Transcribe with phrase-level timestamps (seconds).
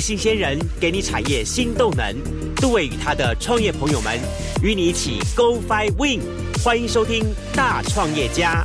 [0.00, 2.16] 新鲜人给你产业新动能。
[2.56, 4.18] 杜伟与他的创业朋友们
[4.62, 6.20] 与你一起 Go Fly Win。
[6.64, 7.22] 欢迎收听
[7.56, 8.64] 《大创业家》。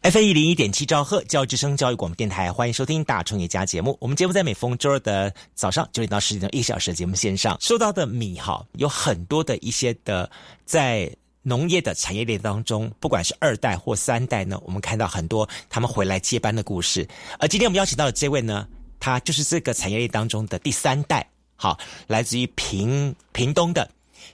[0.00, 3.96] F 一零一点七兆赫教育之声教育广播电台，欢迎收听《大创业家》节目。
[4.00, 7.56] 我们节目在每逢周二的早上九点到十点钟一小时的节目线上。
[7.60, 10.28] 收到的米哈，有很多的一些的
[10.66, 11.08] 在
[11.42, 17.06] 农业的产业链当中，不管是二代或三代呢，我们看到很多他们回来接班的故事。
[17.38, 18.66] 而今天我们邀请到的这位呢，
[19.00, 23.88] 他就是这个产业链当中的第三代，好，来自于屏屏东的。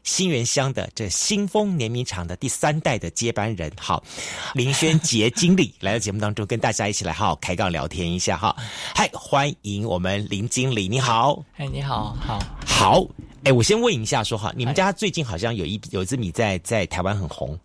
[0.05, 4.05] 新源乡的这新丰碾米厂的第三代的接班人，好，
[4.55, 8.55] 林轩杰经理来到节目当中，跟大家一起来好好开杠聊天一下哈。
[8.95, 11.43] 嗨，欢迎我们林经理，你好。
[11.57, 13.07] 哎，你好，好，好。
[13.49, 17.59] 哎，我先问一下，说哈，你们家最近好像有一有一支米在在台湾很红，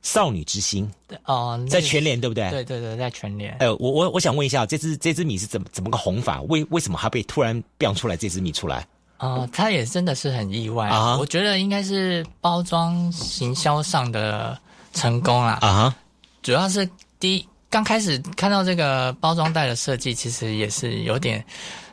[0.00, 0.88] 少女之心。
[1.08, 2.48] 对哦，在全联对不对？
[2.50, 3.52] 对对对，在全联。
[3.58, 6.40] 哎，我我我想问一下，这支这支米是怎么怎么个红法？
[6.42, 8.86] 为为什么它被突然变出来这支米出来？
[9.18, 11.16] 哦，它也真的是很意外啊！
[11.18, 14.56] 我觉得应该是包装行销上的
[14.92, 15.58] 成功啊！
[15.62, 15.96] 啊，
[16.44, 21.44] 主要是第一刚开始看到这个包装袋的设计，其实也是有点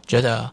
[0.05, 0.51] 觉得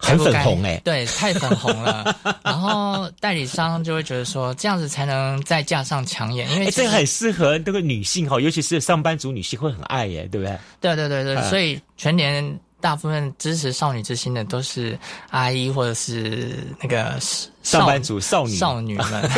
[0.00, 2.16] 很粉红哎，对，太粉红了。
[2.42, 10.58] 然后代理商就会觉得说，这样子才能在架上抢眼，因为这很适合这个女性哈，尤其是上班族女性会很爱耶，对不对？
[10.80, 12.58] 对对对对，所以全年。
[12.82, 17.14] 大部分支持少女之心的都是阿姨或者是那个
[17.62, 19.30] 上班族少女少女们，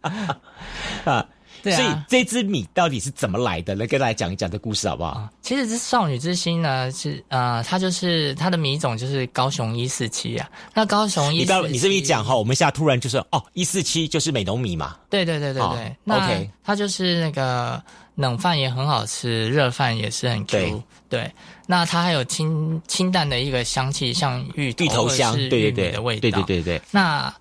[1.04, 1.22] 啊，
[1.62, 1.76] 对啊。
[1.76, 3.74] 所以这支米到底是怎么来的？
[3.74, 5.28] 来跟大家讲一讲这故事好不好？
[5.42, 10.48] 其实这少女之心呢，是呃，它就是它的米种就是高雄一四七啊。
[10.74, 14.96] 那高雄一，你不要你这么一讲哈，我们现在突然就是哦，一四七就是美农米嘛。
[15.08, 15.96] 对对对对对。
[16.04, 16.30] 那
[16.64, 17.82] 它就是那个
[18.14, 20.82] 冷饭也很好吃，热饭也是很 Q。
[21.08, 21.30] 对。
[21.66, 26.82] 那它还有清清淡的一个香气，像芋头香，对对对的味道，对对对对。
[26.90, 27.32] 那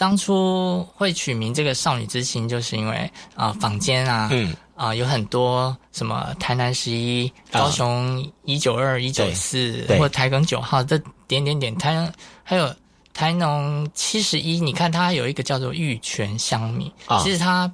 [0.00, 10.96] 当初会取名这个少女之心，就是因为啊，坊间啊，嗯啊，有很多什么台南十一、高雄一九二、一九四，或台梗九号这
[11.28, 12.10] 点点点，台
[12.42, 12.74] 还有
[13.12, 16.90] 台农七十一，你看它有一个叫做玉泉香米，
[17.22, 17.70] 其实它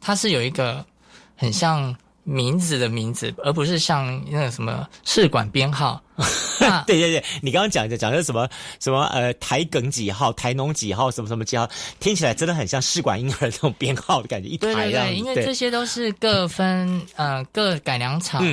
[0.00, 0.84] 它是有一个
[1.36, 1.96] 很像。
[2.30, 6.00] 名字的名字，而不是像那个什么试管编号。
[6.86, 8.48] 对对对，你刚刚讲的讲的什么
[8.78, 11.68] 什么呃台梗几号、台农几号什么什么几号，
[11.98, 14.48] 听起来真的很像试管婴儿那种编号的感觉。
[14.48, 18.44] 一对对对，因为这些都是各分呃各改良厂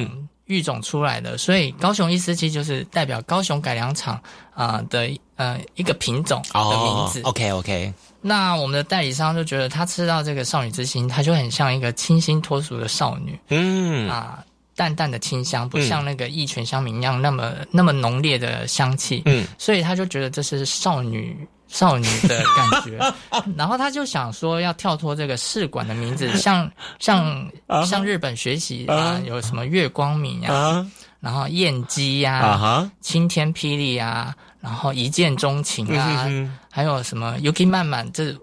[0.46, 4.20] 育种出来的，所以高雄一四七就是代表高雄改良厂
[4.54, 7.22] 啊的呃一个品种的名字。
[7.24, 7.94] OK OK。
[8.22, 14.10] 那我们的代理商就觉得他吃到这个少女之心，他就很像一个清新脱俗的少女，嗯。
[14.10, 14.44] 啊，
[14.76, 23.00] 淡淡的清香，不像那个一泉香茗一样那么那么浓烈的香气，嗯，所以他就觉得这是少女少女的感觉，
[23.58, 26.70] 然后他就想说要跳脱这个试管的名字，像
[27.00, 27.50] 像
[27.86, 30.86] 像日本学习啊，有什么月光米啊，
[31.20, 34.36] 然后燕姬呀，青天霹雳啊。
[34.60, 36.28] 然后一见钟情啊，
[36.72, 38.36] 还有什么 Yuki 慢慢这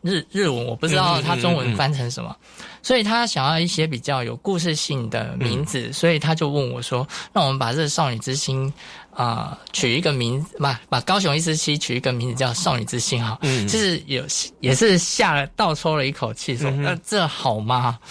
[0.00, 2.34] 日日文我不知道它中文翻成什么，
[2.82, 8.72] 所以他想要一些比较有故事性的名字，所以他就问我说：“那我们把这少女之心
[9.14, 14.24] 啊取一个名，把把高雄一四七取一个名字叫少女之心哈。”嗯，就是有
[14.58, 17.96] 也是下了倒抽了一口气说：“那这好吗？”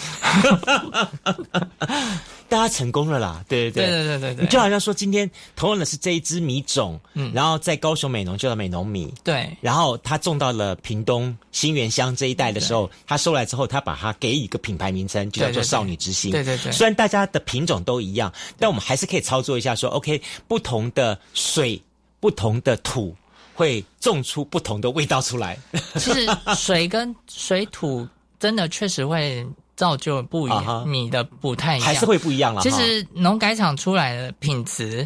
[2.52, 3.86] 大家成功了啦，对对？
[3.86, 16.70] 对对对对，就好像说今天同样的是这一支米种，嗯，然后在高雄美农就叫美农米，对，然后他种到了屏东新源乡这一带的时候，他收来之后，他把它给予一个品牌名称，就叫做少女之心，对对对。
[16.70, 21.80] 虽然大家的品种都一样，但我们还是可以操作一下，说 OK，不同的水、
[22.20, 23.16] 不同的土
[23.54, 25.58] 会种出不同的味道出来。
[25.96, 28.06] 其实水跟水土
[28.38, 29.42] 真的确实会。
[29.82, 32.62] 造就不一样，米的不太一样，还是会不一样了。
[32.62, 35.04] 其实农改场出来的品质，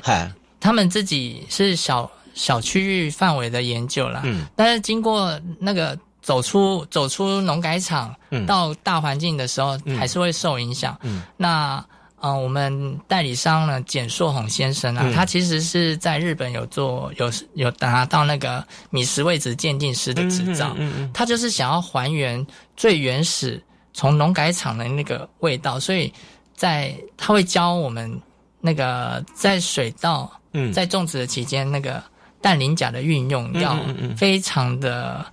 [0.61, 4.21] 他们自己是小小区域范围的研究啦。
[4.25, 8.15] 嗯，但是经过那个走出走出农改场，
[8.47, 10.95] 到大环境的时候，还是会受影响。
[11.01, 11.83] 嗯，那
[12.21, 20.75] 呃，我们代理商呢，简硕宏先生啊，他其实是在日本有做有有拿到那个米食位置鉴定师的执照。
[20.77, 22.47] 嗯嗯，他就是想要还原
[22.77, 23.63] 最原始。
[23.97, 26.13] 从农改场的那个味道，所以
[26.55, 28.21] 在他会教我们
[28.61, 30.71] 那个在水稻嗯。
[30.71, 32.03] 在种植的期间，那个
[32.43, 33.75] 氮磷钾的运用要
[34.15, 35.25] 非常的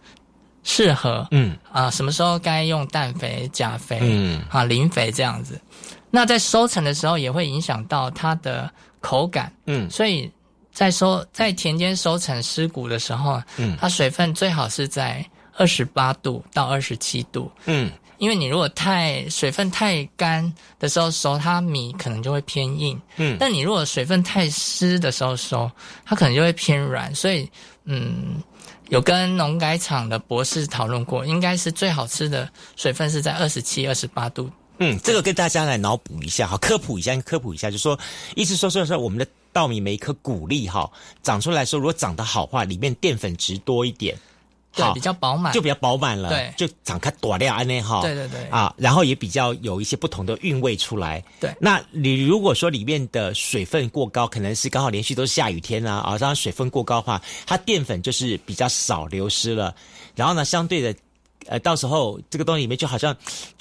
[0.64, 1.58] 适合，嗯。
[1.74, 4.42] 啊，什么时候该用氮肥、钾肥，嗯。
[4.50, 5.60] 啊磷肥这样子。
[6.10, 8.72] 那在收成的时候也会影响到它的
[9.02, 10.32] 口感，嗯，所以
[10.72, 15.26] 在收在田间收成湿谷的时候，嗯，它水分最好是在
[15.58, 17.92] 二十八度到二十七度，嗯。
[18.24, 22.98] 因为你如果太水分太干的时候收，它米可能就会偏硬。
[23.18, 25.70] 嗯，但你如果水分太湿的时候收，
[26.06, 27.14] 它可能就会偏软。
[27.14, 27.46] 所以，
[27.84, 28.42] 嗯，
[28.88, 34.50] 有跟农改厂的博士讨论过，应该是最好吃的水分是在二十七、二十八度。
[34.78, 38.00] 嗯，这个跟大家来脑补一下哈，科普一下，科普一下，就说
[38.36, 40.90] 意思说说说我们的稻米每一颗谷粒哈
[41.22, 44.18] 长出来说，如果长得好话，里面淀粉值多一点。
[44.76, 46.30] 对，比较饱满，就比较饱满了。
[46.30, 48.02] 对，就展开多料安内哈。
[48.02, 48.44] 对对对。
[48.50, 51.24] 啊，然后也比较有一些不同的韵味出来。
[51.40, 51.54] 对。
[51.60, 59.76] 那你如果说里面的水分过高，可能是刚好连续都是下雨天啊，啊，让水分过高的话，它淀粉就是比较少流失了。
[60.16, 60.96] 然后呢，相对的，
[61.46, 63.16] 呃，到时候这个东西里面就好像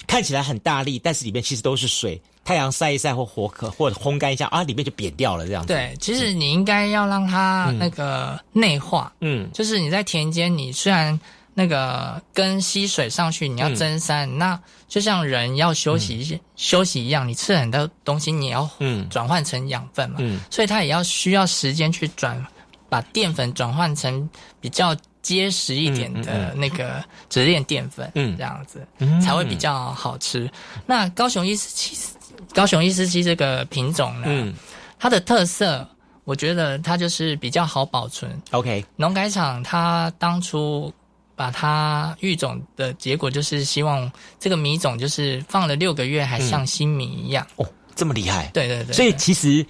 [0.07, 2.19] 看起来很大力，但是里面其实都是水。
[2.45, 5.67] 太阳晒一晒或火可或者烘干一下啊，里面就扁掉了这样子。
[5.69, 9.13] 对，其实你应该要让它那个内化。
[9.21, 11.17] 嗯，就是你在田间，你虽然
[11.53, 14.59] 那个跟吸水上去，你要增山，那
[14.89, 18.69] 就像人要休息休息一样，你吃很多东西，你要
[19.09, 20.17] 转换成养分嘛。
[20.19, 22.45] 嗯，所以它也要需要时间去转，
[22.89, 24.29] 把淀粉转换成
[24.59, 28.11] 比较结实一点的那个直链淀粉。
[28.15, 28.85] 嗯，这样子
[29.21, 30.51] 才会比较好吃。
[30.85, 32.07] 那高雄一其实。
[32.53, 34.53] 高雄一四七这个品种呢，
[34.99, 35.87] 它的特色，
[36.23, 38.31] 我觉得它就是比较好保存。
[38.51, 40.93] OK，农改场它当初
[41.35, 44.09] 把它育种的结果，就是希望
[44.39, 47.45] 这个米种就是放了六个月还像新米一样。
[47.55, 47.65] 哦，
[47.95, 48.51] 这么厉害！
[48.53, 48.93] 对对对。
[48.93, 49.65] 所以其实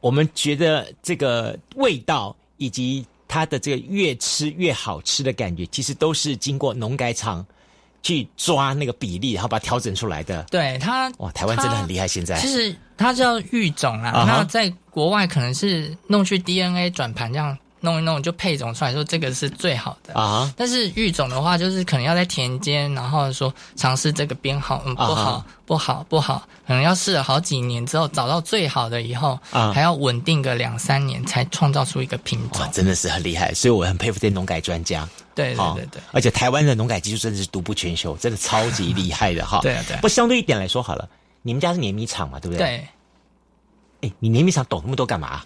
[0.00, 7.44] 我们觉得这个味道以及它的这个越吃越好吃的感觉，其实都是经过农改厂。
[8.02, 10.42] 去抓那个比例，然后把它调整出来的。
[10.50, 12.08] 对它，哇，台湾真的很厉害。
[12.08, 17.56] 现在其实它叫育种啊，那在国外可能是弄去 DNA 转盘这样。
[17.80, 20.52] 弄一弄就配种出来，说这个是最好的啊。
[20.56, 32.68] 但是育种的话，就是可能要在田间，然后说尝试这个编号，嗯，不好，不好，不好，可能要试了好几年之后，找到最好的以后，啊，还要稳定个两三年才创造出一个品种。
[32.72, 35.08] 真的是很厉害，所以我很佩服这些农改专家。
[35.34, 39.60] 对对对对，而且台湾的农改技术真的是独步全球，真的超级厉害的哈。
[39.62, 39.96] 对啊对。
[39.98, 41.08] 不相对一点来说好了，
[41.40, 42.58] 你们家是碾米厂嘛，对不对？
[42.58, 42.88] 对。
[44.02, 45.42] 哎，你碾米厂懂那么多干嘛？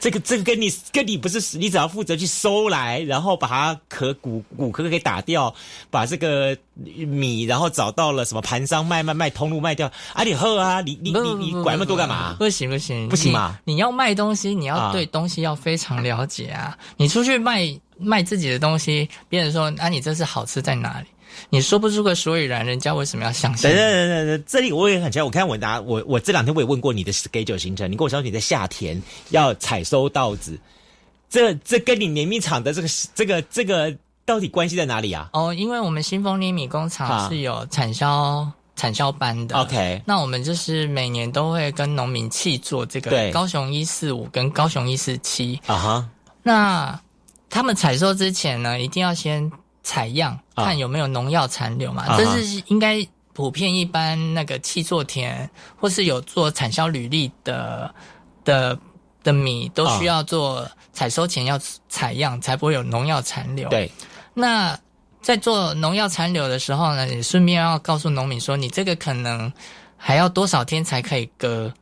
[0.00, 5.54] 这个这个跟你跟你不是你只要负责去收来，然后把它壳骨骨壳给打掉，
[5.90, 12.36] 把这个米然后找到了什么盘商卖卖卖通路卖掉啊你喝啊你你你你管那么多干嘛？
[12.38, 13.58] 不行不行不行嘛！
[13.64, 16.78] 你要卖东西，你要对东西要非常了解啊！
[16.96, 17.66] 你出去卖
[17.98, 21.06] 卖自己的东西，别人说啊你这是好吃在哪里？
[21.50, 23.70] 你说不出个所以然，人家为什么要相信？
[23.70, 25.24] 等等等等，这里我也很奇怪。
[25.24, 29.00] 我看我拿我我这两天我也问过你的 schedule 行程，你跟我说你在夏天
[29.30, 30.58] 要采收稻子，
[31.30, 35.30] 这这跟你碾米厂的这个这个这个到底关系在哪里啊？
[35.32, 39.56] 哦，因为我们新丰碾米工厂是有产销产销班的。
[39.56, 46.08] OK，那我们就是每年都会跟农民去做这个高雄一四五跟高雄一四七啊哈。
[46.42, 47.00] 那
[47.50, 49.50] 他们采收之前呢，一定要先。
[49.88, 52.04] 采样看有没有农药残留嘛？
[52.18, 53.02] 这是应该
[53.32, 55.48] 普遍一般那个气作田
[55.80, 57.94] 或是有做产销履历的
[58.44, 58.78] 的
[59.22, 63.66] 的米都需要做采收前要采样，才不会有农药残留。
[63.70, 63.90] 对，
[64.34, 64.78] 那
[65.22, 69.50] 在做农药残留的时候呢，你顺便要告诉农民说，你这个可能
[69.96, 71.72] 还要多少天才可以割。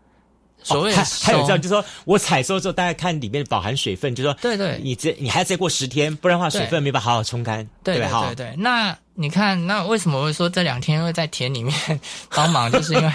[0.67, 8.55] 所谓还有这样，就是说我采收之后，大家看里面饱含水分，就说对对，你这你还要再过十天，不然的话水分没办法好好冲干，对对对对。
[8.59, 12.01] 那你看，那为什么会说这两天会在田里面
[12.35, 12.71] 帮忙？
[12.71, 13.13] 就是因为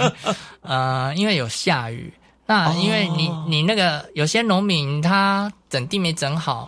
[0.61, 2.11] 呃，因为有下雨。
[2.51, 6.65] 那因为你你那个有些农民他整地没整好，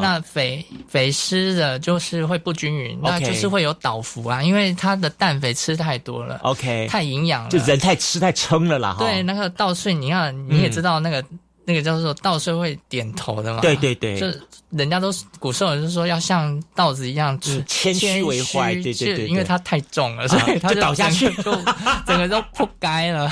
[0.00, 8.96] 那肥肥施的就是会不均匀，那就是会有倒伏啊，因为他的氮肥吃太多了，OK，太营养了，就人太吃太撑了啦。
[8.98, 11.22] 对，那个稻穗，你看你也知道那个。
[11.68, 13.60] 那个叫做稻穗会点头的嘛？
[13.60, 14.26] 对对对，就
[14.70, 21.52] 人家都古时候人说要像稻子一样，谦虚为怀，对对对，因为它太重了，所以它就倒下去，就
[22.06, 23.28] 整个都扑街了。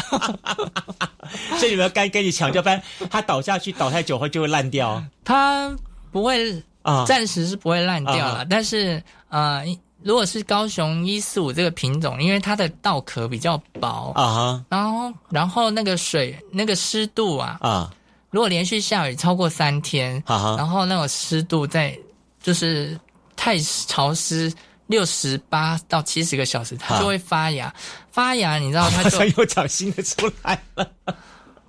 [1.58, 5.00] 所以你们要赶赶紧抢救，不然它倒下去倒太久后就会烂掉。
[5.24, 5.72] 它
[6.10, 9.64] 不会啊，暂时是不会烂掉了，但是呃，
[10.02, 17.92] 如果是高雄一四五这个品种，因为它的稻壳比较薄啊，然后然后那个水那个湿度啊啊。
[18.34, 21.96] 如果连续下雨超过三天，然后那个湿度在
[22.42, 22.98] 就是
[23.36, 24.52] 太潮湿，
[24.88, 27.72] 六十八到七十个小时，它就会发芽。
[28.10, 30.84] 发芽，你知道它就 又长新的出来了。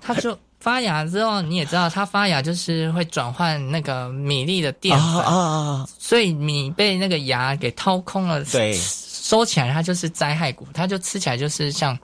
[0.02, 5.24] 它就发芽之后，你也知道，它发芽就是会转换那个米粒的淀粉，
[6.00, 11.96] 所以米被那个芽给掏空了，对，收起来它就是灾害谷，它就吃起来就是像。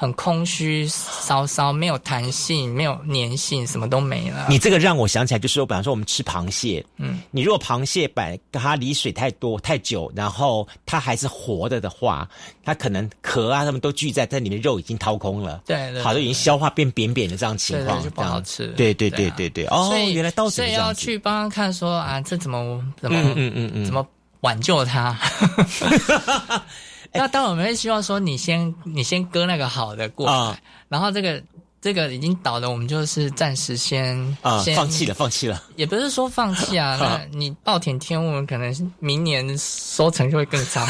[0.00, 4.46] 很空虚，稍稍没有弹性，没有粘性，什么都没了。
[4.48, 12.28] 你这个让我想起来，就是我，比方说我们吃螃蟹，嗯，你如果螃蟹摆它离水太多太久，然后它还是活的的话，
[12.64, 18.68] 它可能壳啊，它们都聚在在里面，肉已经掏空了，对，好多已经消化变扁扁的这样情况，就不好吃。
[18.76, 24.06] 对对对对对，哦，原来刀子所以要去帮他看说啊，这怎么怎么嗯嗯嗯怎么
[24.42, 25.18] 挽救它。
[27.12, 31.42] 那当然，我们会希望说，你先你先割那个好的过来，然后这个
[31.80, 35.62] 这个已经倒的，我们就是暂时先啊放弃了，放弃了。
[35.76, 40.86] 也不是说放弃啊，那你暴殄天物，可能明年收成就会更差。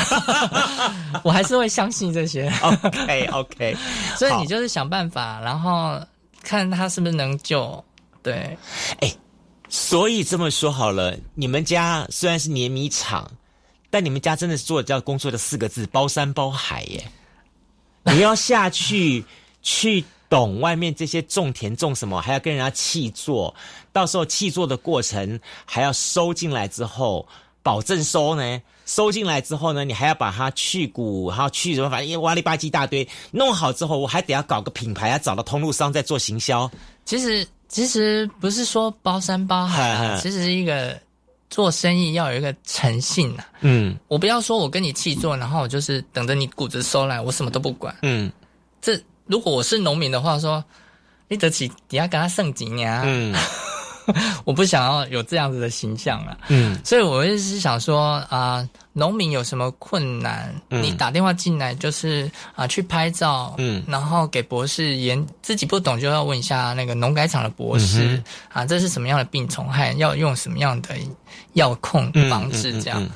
[1.22, 2.52] 我还是会相信这些。
[2.62, 3.76] OK OK，
[4.18, 6.00] 所以你就是想办法，然后
[6.42, 7.82] 看他是不是能救。
[8.22, 8.58] 对，
[9.00, 9.14] 哎，
[9.68, 13.30] 所以这么说好了，你们家虽然是碾米厂。
[13.90, 17.10] 但你们家真的是做叫工作的四个字，包山包海耶！
[18.04, 19.24] 你要下去
[19.62, 23.54] 去懂外面这些种田种什么，还要跟人家契作，
[23.92, 27.26] 到时候契作的过程还要收进来之后，
[27.62, 36.70] 保证收呢，收进来之后呢，你还要把它去骨，然后去什么，反正哇里吧唧一大堆，弄好之后，我还得要搞个品牌，要找到通路商再做行销。
[37.06, 40.98] 其实其实不是说包山包海， 其实是一个。
[41.50, 48.30] 做生意要有一个诚信呐，嗯，我不要说我跟你气做，然后我就是等着你谷子收来，我什么都不管，嗯，
[48.80, 50.64] 这如果我是农民的话，说
[51.28, 53.34] 你得起底下跟他剩几年，嗯。
[54.44, 68.22] 我不想要有这样子的形象了，嗯，所以我一直是想说啊，农民有什么困难，你打电话进来就是啊，去拍照，嗯，然后给博士研，自己不懂就要问一下那个农改场的博士
[68.52, 70.94] 啊，这是什么样的病虫害，要用什么样的
[71.52, 73.06] 药控防治这样。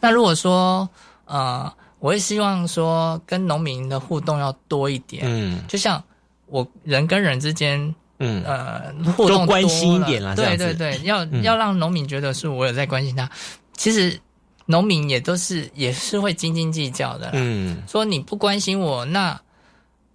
[0.00, 0.88] 那如果说
[1.24, 6.02] 呃，我会希望说跟农民的互动要多一点，嗯，就像
[6.46, 7.94] 我人跟人之间。
[8.18, 8.42] 嗯。
[8.44, 13.28] 呃，互动关心一点啦，对对对，要要让农民觉得是我有在关心他。
[13.76, 14.18] 其实
[14.64, 19.38] 农民也都是也是会斤斤计较的，嗯，说你不关心我，那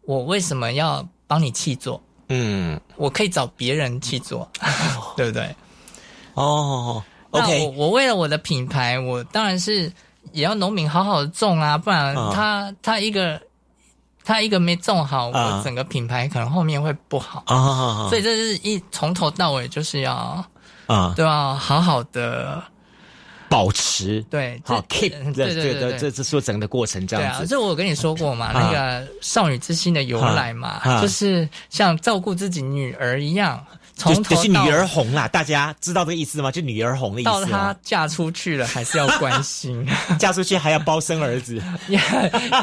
[0.04, 2.02] 我为什么要帮你去做？
[2.30, 4.50] 嗯，我可以找别人去做，
[5.16, 5.56] 对不对？
[6.34, 9.92] 哦，OK，我我为了我的品牌，我当然是
[10.32, 13.42] 也要农民好好的种啊，不然他他一个。
[14.24, 17.44] 他一个没种好，我整个品牌可能后面会不好。
[17.48, 20.44] 啊，所以这是一从头到尾就是要
[20.88, 21.56] 啊，对吧？
[21.56, 22.62] 好好的
[23.50, 24.22] 保持。
[24.30, 27.48] 对，好 keep 对对对，这这说整个过程这样子。
[27.48, 33.66] 这我跟你说过嘛，那个少女之心的由来嘛，就是像照顾自己女儿一样。
[33.96, 36.52] 就就是女儿红啦，大家知道这个意思吗？
[36.52, 37.30] 就女儿红的意思。
[37.30, 39.86] 到她嫁出去了，还是要关心。
[40.18, 42.00] 嫁出去还要包生儿子， 也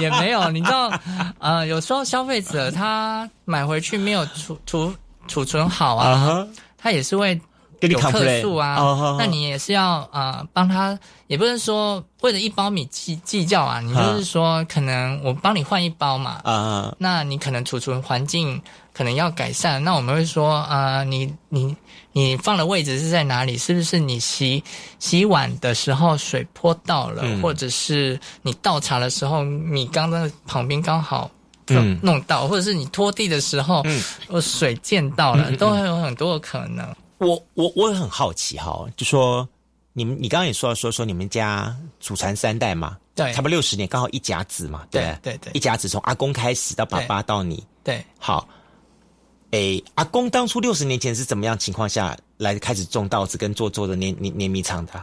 [0.00, 0.50] 也没有。
[0.50, 0.92] 你知道，
[1.38, 4.94] 呃，有时候消费者他买回去没有储储
[5.26, 7.40] 储存好啊，他也是会
[7.80, 9.16] 有客诉啊。
[9.18, 13.80] 那你也是要啊，帮他，也不是说为了一包米计计较啊。
[13.80, 16.40] 你就是说，可能我帮你换一包嘛。
[16.44, 18.60] 啊，那你可能储存环境。
[18.94, 21.76] 可能要改善，那我们会说啊，你你
[22.10, 23.56] 你放的位置是在哪里？
[23.56, 24.60] 是不是你洗
[24.98, 31.30] 洗碗的时候水泼到了，或者是你倒茶的时候米刚刚旁边刚好
[32.02, 33.86] 弄到，或者是你拖地的时候
[34.42, 36.84] 水溅到了，都会有很多的可能。
[37.18, 39.48] 我我我也很好奇哈，就说
[39.92, 45.36] 你们你刚刚也说说说你们家祖传三代嘛，对，差不多六十年，刚好一甲子嘛，对对？
[45.38, 48.48] 对，一甲子从阿公开始到爸爸到你，对，好。
[49.52, 55.02] 诶，阿公当初六十年前是怎么样情况下来开始种稻子跟做做的碾碾碾米厂的？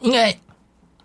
[0.00, 0.34] 因为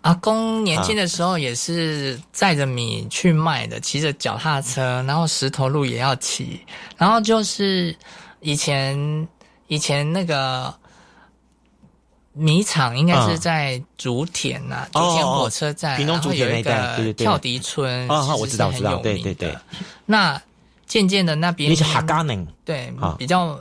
[0.00, 6.58] 阿公年轻的时候也是载着米去卖的，骑着脚踏车，然后石头路也要骑，
[6.96, 7.94] 然后就是
[8.40, 8.96] 以前
[9.74, 10.74] 以前那个
[12.32, 19.56] 米厂应该是在竹田呐，竹田火车站，屏东竹田那带，对对对，跳迪村啊，我知道，我知道，对对对，
[20.06, 20.40] 那。
[20.86, 22.46] 渐渐的，那边你是哈嘎宁。
[22.62, 23.58] 对，比较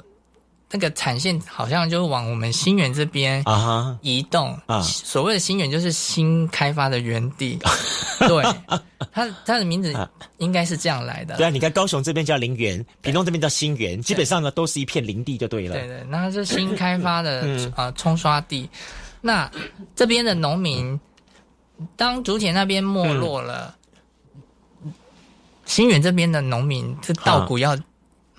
[0.74, 4.82] 那个产线好像就往我们新园这边啊移动啊。
[4.82, 7.60] 所谓的新园就是新开发的园地，
[8.28, 8.44] 对，
[9.12, 9.94] 它它的名字
[10.38, 11.38] 应该是这样来的。
[11.38, 15.76] 对啊，你看高雄这边叫林园，屏东这边叫新园，基本上呢都是一片林地就对了。
[15.76, 18.68] 对对，那是新开发的啊冲刷地。
[19.22, 19.50] 那
[19.96, 21.00] 这边的农民，
[21.96, 23.76] 当竹田那边没落了。
[25.66, 27.78] 新源这边的农民，这稻谷要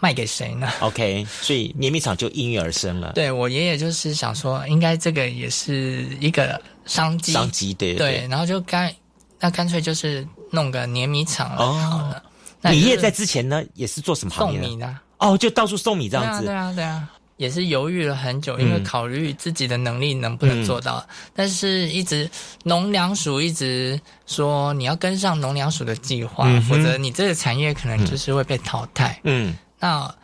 [0.04, 3.14] 卖给谁呢？OK，所以碾米厂就应运而生了。
[3.14, 8.94] 对我爷爷就是想说，应该这个也是一个商机，商机对对，然后就干
[9.40, 12.22] 那干脆就是弄个碾米厂好了。
[12.70, 14.60] 你爷爷在之前呢，也是做什么行业？
[14.60, 16.44] 送米的哦，就到处送米这样子。
[16.44, 17.08] 对啊，对啊。
[17.36, 22.30] 也是犹豫了很久，因为考虑自己的能力能不能做到，但是一直
[22.62, 29.18] 农粮署一直说你要跟上农粮署的计划，否则你这个产业可能就是会被淘汰。
[29.24, 30.14] 嗯，那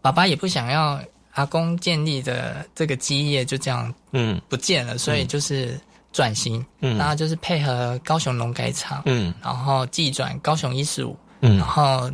[0.00, 1.00] 爸爸也不想要
[1.32, 5.80] 阿公建立的这个基业就这样嗯不见了，所以就是
[6.12, 12.10] 转型，嗯，然后就是配合高雄农改厂，嗯，然后寄转高雄一十五，嗯，然后。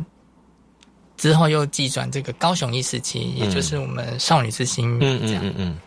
[1.17, 5.45] 之后又寄转这个高雄一四七，也就是我们少女之星这样。
[5.45, 5.77] 嗯嗯嗯。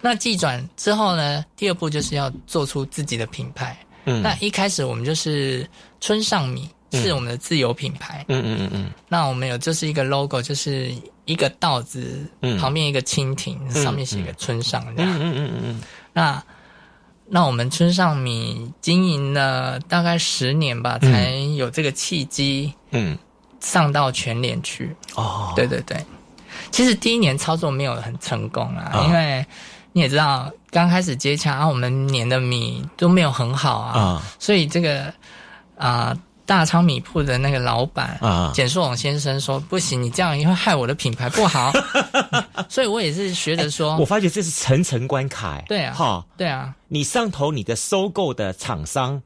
[0.00, 3.76] 那寄转之后呢，第二步就是要做出自己的品牌。
[4.06, 4.22] 嗯。
[4.22, 5.68] 那一开始我们就是
[6.00, 8.24] 春上米是我们的自有品牌。
[8.28, 8.90] 嗯嗯嗯嗯。
[9.08, 10.94] 那我们有就是一个 logo，就是
[11.24, 12.24] 一个稻子
[12.60, 15.12] 旁边一个蜻蜓，上面写一个村上这样。
[15.14, 15.80] 嗯嗯嗯嗯。
[16.12, 16.42] 那
[17.26, 22.72] 那我们村上米经营了大概十年吧，才有这个契机。
[22.90, 23.18] 嗯。
[23.60, 25.96] 上到全联去哦，对对对，
[26.72, 29.46] 其实第一年操作没有很成功啊，因为
[29.92, 35.14] 你也知道，刚开始接洽，我们年的米都没有很好啊，所以这个
[35.78, 36.12] 啊
[36.44, 38.50] 大昌米铺的那个老板啊。
[38.54, 41.72] 简树勇先生说不行，你这样会害我的品牌不好，
[42.68, 49.22] 所以我也是学着说，我发觉这是层层关卡，对啊，哈，对啊，你上头你的收购的厂商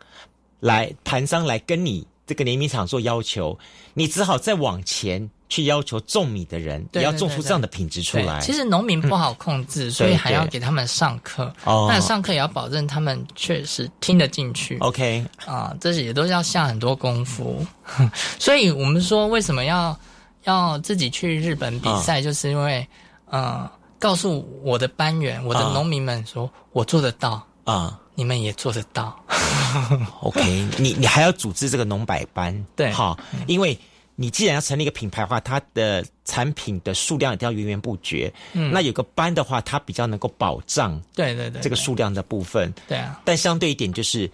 [0.60, 2.06] 来盘商来跟你。
[2.26, 3.56] 这个联名厂做要求，
[3.94, 8.40] 你只好再往前去要求种米的人，也要种出这样的品质出来。
[8.40, 11.54] 其实农民不好控制，所以还要给他们上课。
[11.64, 14.76] 那上课也要保证他们确实听得进去。
[14.78, 17.64] OK，啊，这些也都是要下很多功夫。
[18.40, 19.96] 所以我们说，为什么要
[20.42, 22.84] 要自己去日本比赛，就是因为，
[23.30, 23.68] 嗯，
[24.00, 28.00] 告诉我的班员、我的农民们，说我做得到啊。
[28.18, 29.14] 你们也做得到
[30.22, 30.68] OK？
[30.78, 33.78] 你你还要组织这个农百班，对，好，因为
[34.14, 38.32] 你既然要成立一个品牌的话，它的产品的数量一定要源源不绝。
[38.52, 43.20] 嗯，那有个班的话，它比较能够保障，对对对，这个数量的部分，对啊。
[43.24, 44.30] 但相对一点就是，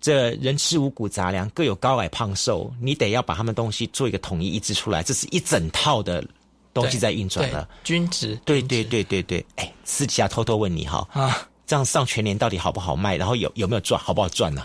[0.00, 6.24] 这人吃五谷杂粮，各有高矮胖瘦，你得要把他们东西做一个统一一致出来，这是一整套的
[6.72, 7.68] 东西在运转了。
[7.82, 9.44] 均值，对对对对对。
[9.56, 11.48] 哎，私底下偷偷问你哈啊。
[11.66, 13.16] 这样上全年到底好不好卖？
[13.16, 14.00] 然后有有没有赚？
[14.00, 14.62] 好不好赚呢？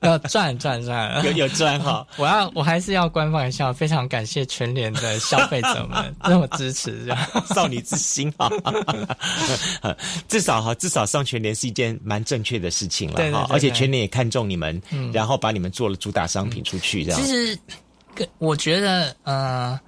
[0.00, 2.06] 要赚赚赚，有有赚哈！
[2.16, 7.08] 我要我还是要官方一下，非常感谢全联的消费者们那么支持，
[7.52, 8.48] 少女之心哈！
[10.28, 13.48] 至少哈，至少上全联是一件蛮正确的事情了哈！
[13.50, 14.80] 而且全联也看中你们，
[15.12, 17.20] 然后把你们做了主打商品出去，这样。
[17.20, 17.58] 其实，
[18.38, 19.80] 我觉得，呃。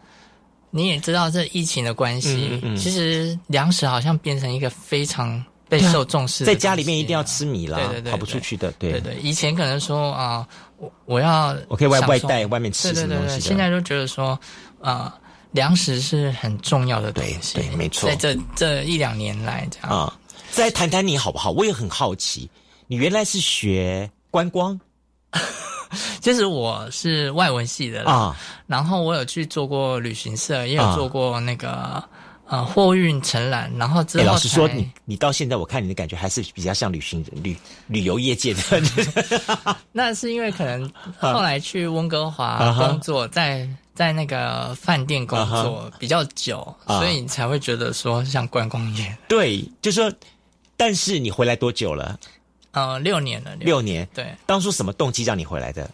[0.77, 6.45] 你也知道这疫情的关系，其实粮食好像变成一个非常备受重视。
[6.45, 8.71] 在家里面一定要吃米了，跑不出去的。
[8.73, 13.41] 对对，以前可能说啊，我我要我可以外外带外面吃什么东西。
[13.41, 14.39] 现在就觉得说
[14.81, 15.19] 啊，
[15.53, 17.55] 粮食是很重要的东西。
[17.55, 18.09] 对，没错。
[18.09, 20.19] 在这这一两年来，这样啊，
[20.51, 21.51] 再谈谈你好不好？
[21.51, 22.51] 我也很好奇，
[22.87, 24.79] 你原来是学观光。
[26.20, 32.03] 其实我是外文系的啊，然后我有去做过旅行社，也有做过那个
[32.46, 38.61] 呃货运承揽，然后之后老实说，你你到现在我看你的感觉还是比较像旅行旅旅游业界的。
[39.92, 49.16] 那是因为可能 后来去温哥华工作，在在那个饭店工作比较久，所以你才会觉得说像观光业。
[49.27, 50.12] 对，就说，
[50.77, 52.18] 但是你回来多久了？
[52.77, 54.07] 呃，六年了，六年。
[54.12, 55.91] 对，当初什么动机让你回来的？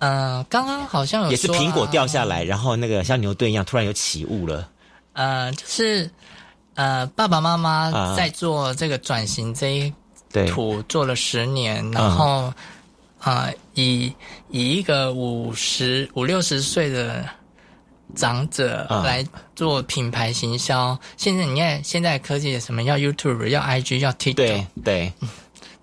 [0.00, 4.68] 呃，刚刚好像有也是苹果掉下来，然后那个像牛顿一样，突然有起雾了。
[5.14, 6.10] 呃，就是
[6.74, 9.92] 呃，爸爸妈妈在做这个转型这一
[10.50, 12.52] 土做了十年，然后
[13.18, 14.12] 啊，以
[14.50, 17.24] 以一个五十五六十岁的
[18.14, 21.00] 长者来做品牌行销。
[21.16, 25.12] 现在你看，现在科技什么要 YouTube，要 IG，要 TikTok，对对。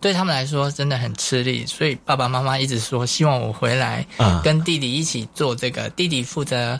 [0.01, 4.05] 对他们来说真的很吃力，所以爸爸妈妈一直说希望我回来，
[4.43, 5.89] 跟弟弟一起做这个。
[5.91, 6.79] 弟弟负责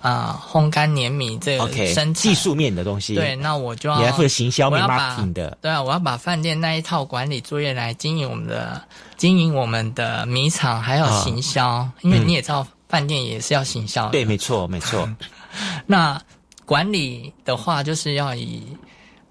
[0.00, 3.14] 啊烘干碾米这个生技术面的东西。
[3.14, 5.56] 对，那我就要你还负责行销，我要把的。
[5.62, 8.82] 对啊，我要把饭店那一套管理作业来经营我们的
[9.16, 11.88] 经营我们的米厂，还有行销。
[12.02, 14.10] 因为你也知道，饭店也是要行销。
[14.10, 15.08] 对，没错，没错。
[15.86, 16.20] 那
[16.66, 18.62] 管理的话，就是要以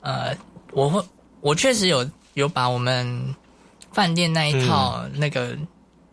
[0.01, 0.35] 呃，
[0.71, 1.03] 我会
[1.41, 2.03] 我确实有。
[2.35, 3.35] 有把我们
[3.91, 5.57] 饭店那一套那个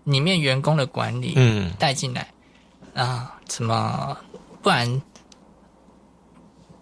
[0.04, 1.36] 里面员工的管理
[1.78, 2.26] 带进来，
[2.94, 4.16] 啊，什么？
[4.62, 5.02] 不然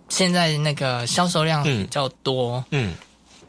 [0.08, 2.94] 现在那个销售量比较多，嗯，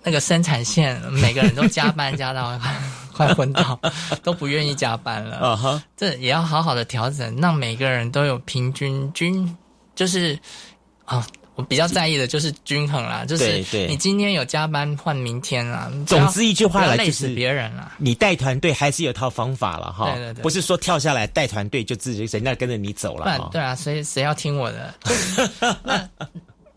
[0.01, 2.57] 那个生产线每个人都加班加到
[3.13, 3.77] 快昏倒，
[4.23, 5.37] 都不愿意加班了。
[5.37, 9.57] 啊哈，这也要好好的调整，让每个人都有平均均，
[9.93, 10.39] 就是
[11.05, 11.27] 啊。
[11.55, 15.91] 我比较在意的就是均衡啦，就是你今天有加班换明天啦。
[16.07, 17.93] 总之一句话来累死别人啦。
[17.97, 23.49] 你带团队还是有套方法了哈，对对对，不是说跳下来带团队就自己人家跟着你走了。
[23.51, 24.93] 对啊，谁谁要听我的？
[25.83, 26.09] 那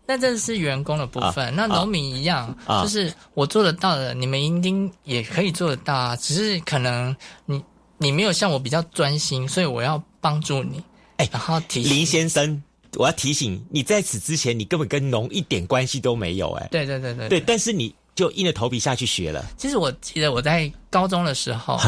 [0.05, 6.15] 那这是员工的部分，那农民一样，就是我做得到的，你们一定也可以做得到啊。
[6.17, 7.63] 只是可能你
[7.97, 10.83] 你没有像我比较专心，所以我要帮助你。
[11.15, 12.61] 哎，然后提林先生。
[12.95, 16.67] 我要提醒你，在此之前，你根本跟农一点关系都没有，哎。
[16.71, 17.29] 对对对对。
[17.29, 19.45] 对，但是你就硬着头皮下去学了。
[19.57, 21.79] 其实我记得我在高中的时候，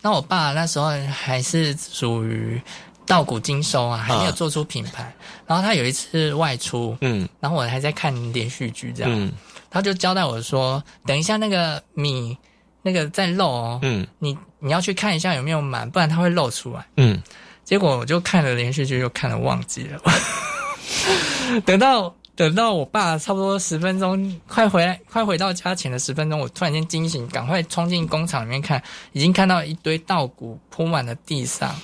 [0.00, 2.60] 那我爸那时候还是属于
[3.06, 5.14] 稻谷精收啊，还没有做出品牌。
[5.46, 9.32] 然后他有一次外出，嗯，然后我还在看连续剧，这样，嗯
[9.72, 12.36] 他就交代我说：“等一下那个米
[12.82, 17.22] 那个在漏哦，嗯，你你要去看一下有没有满，不然它会漏出来。”嗯，
[17.64, 20.00] 结果我就看了连续剧，又看了忘记了。
[21.64, 31.74] 等到等到我爸差不多十分钟快回来快回到家前的十分钟，我突然间惊醒，赶快冲进工厂里面看，已经看到一堆稻谷铺满了地上，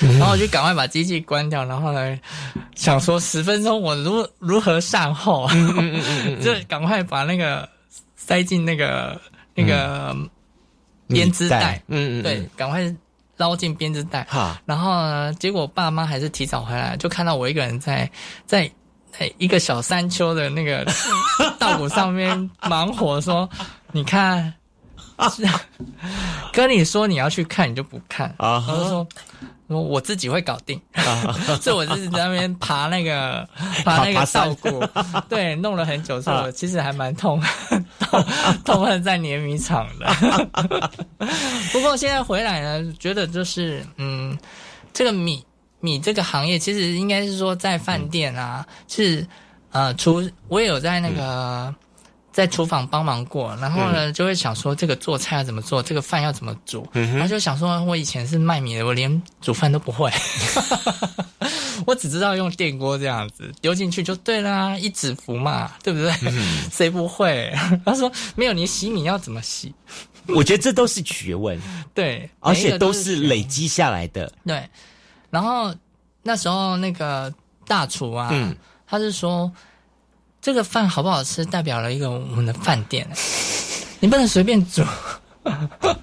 [0.00, 2.18] 然后我就赶快把机器关掉，然后呢
[2.74, 5.48] 想说十分钟我如如何善后，
[6.42, 7.68] 就赶快把那个
[8.16, 9.20] 塞进那个
[9.54, 10.16] 那个
[11.08, 12.94] 编织袋，嗯嗯，对，赶快。
[13.36, 14.26] 捞进编织袋，
[14.64, 15.34] 然后呢？
[15.34, 18.10] 结果爸妈还是提早回来，就看到我一个人在
[18.46, 18.70] 在
[19.38, 20.86] 一个小山丘的那个
[21.58, 23.48] 稻谷上面 忙活，说
[23.92, 24.52] ：“你看，
[26.52, 29.06] 跟你说你要去看，你就不看。”啊，他就说。
[29.68, 30.80] 我我自己会搞定，
[31.60, 33.44] 所以我就是在那边爬那个
[33.84, 34.80] 爬那个稻谷，
[35.28, 37.42] 对，弄了很久之后，其实还蛮痛，
[37.98, 38.24] 痛
[38.64, 40.06] 痛恨在碾米厂的。
[41.72, 44.38] 不过现在回来呢，觉得就是嗯，
[44.92, 45.44] 这个米
[45.80, 49.26] 米这个行业，其实应该是说在饭店啊，是
[49.72, 51.74] 呃，除我也有在那个。
[52.36, 60.12] 在厨房帮忙过，然后呢，就会想说这个做菜要怎么做，这个饭要怎么煮，然后就想说，我以前是卖米的，我连煮饭都不会，
[61.86, 66.12] 我只知道用电锅这样子丢进去就对啦，一指符嘛，对不对？
[66.70, 67.50] 谁不会？
[67.86, 69.74] 他说没有，你洗米要怎么洗？
[70.26, 71.58] 我觉得这都是学问，
[71.94, 74.30] 对，而且都是累积下来的。
[74.44, 74.68] 对，
[75.30, 75.74] 然后
[76.22, 77.32] 那时候那个
[77.66, 78.30] 大厨啊，
[78.86, 79.50] 他是说。
[80.46, 83.04] 这个饭好不好吃，代表了一个我们的饭店，
[83.98, 84.80] 你不能随便煮。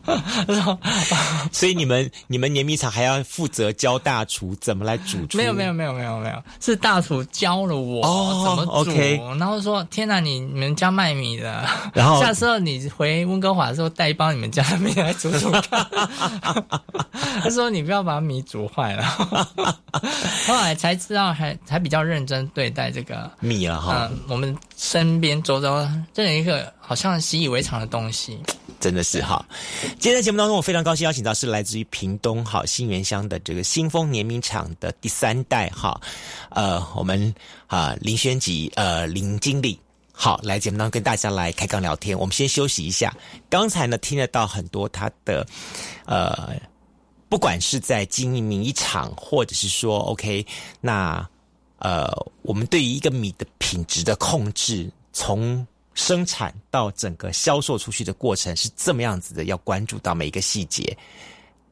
[1.52, 5.18] 所以你们你们碾米厂还要负责教大厨怎么来煮？
[5.34, 8.02] 没有没有没有没有没有，是大厨教了我
[8.46, 8.92] 怎么煮。
[9.38, 15.88] 然后说：“天哪，你你们家卖米的，然后下次你回温哥华的时候带一包你们家的米来煮煮看。
[17.44, 19.04] ”他说：“你不要把米煮坏了。”
[20.48, 24.10] 后来才知道，还才比较认真对待这个米了哈。
[24.28, 28.40] 我们身边周遭这样一个好像习以为常的东西。
[28.84, 29.46] 真的是哈，
[29.98, 35.98] 今天的节目当中，我非常高兴邀请到是来自于屏东好新源乡的这个新丰碾米厂的第三代哈，
[36.50, 37.34] 呃，我们
[37.68, 39.80] 啊林轩吉呃林经理
[40.12, 42.20] 好来节目当中跟大家来开杠聊天。
[42.20, 43.16] 我们先休息一下，
[43.50, 45.48] 刚才呢听得到很多他的
[46.06, 46.54] 呃，
[47.30, 50.46] 不管是在经营米厂，或者是说 OK，
[50.82, 51.26] 那
[51.78, 55.66] 呃，我们对于一个米的品质的控制从。
[55.94, 60.98] 生产到整个销售出去的过程是这么样子的，要关注到每一个细节。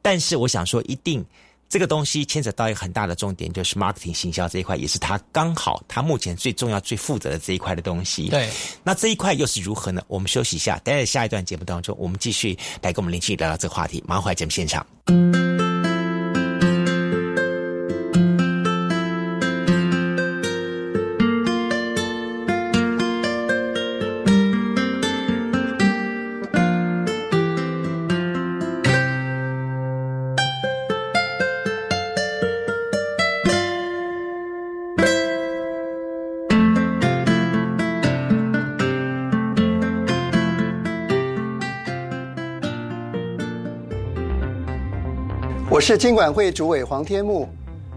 [0.00, 1.24] 但是我想说，一定
[1.68, 8.28] 这个东西牵扯到一个很大的重点，就是 marketing 行销这一块，也是他刚好他目前最重要、最负责的这一块的东西。
[8.28, 8.50] 对，
[8.82, 10.02] 那这一块又是如何呢？
[10.08, 14.02] 我们休息一下，待在下一段节目当中，我们继续来跟我们林奇聊聊这个话题。
[14.06, 15.71] 马上回来节目现场。
[45.92, 47.46] 是金管会主委黄天木，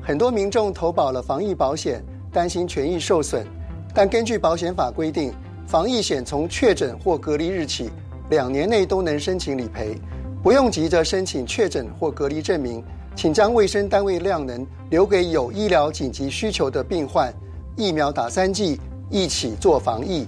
[0.02, 3.48] 很多民众投保了防疫保险，担心权益受损，
[3.94, 5.34] 但根据保险法规定，
[5.66, 7.90] 防疫险从确诊或隔离日起
[8.30, 9.96] 两年内都能申请理赔，
[10.44, 12.84] 不用急着申请确诊或隔离证明，
[13.16, 17.34] 请将卫生单位量能留给有医疗紧急需求的病患。
[17.78, 18.78] 疫苗打三剂，
[19.10, 20.28] 一起做防疫。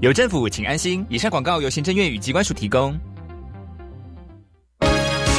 [0.00, 1.04] 有政府，请安心。
[1.10, 2.98] 以上广告由行政院与机关署提供。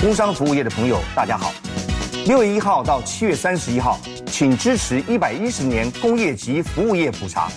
[0.00, 1.52] 工商服务业的朋友，大家好。
[2.24, 7.48] 六月一号到七月三十一号，请支持一百一十年工业及服务业普查。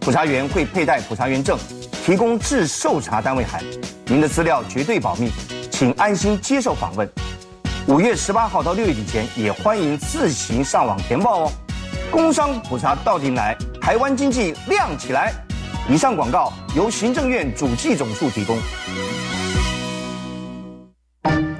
[0.00, 1.56] 普查员会佩戴普查员证，
[2.04, 3.62] 提供至受查单位函。
[4.06, 5.30] 您的资料绝对保密，
[5.70, 7.08] 请安心接受访问。
[7.86, 11.52] 五月十八号到六月底前，也欢迎自行上网填报哦。
[12.10, 15.32] 工商普查到底来，台湾经济亮起来。
[15.88, 18.58] 以上广告由行政院主计总处提供。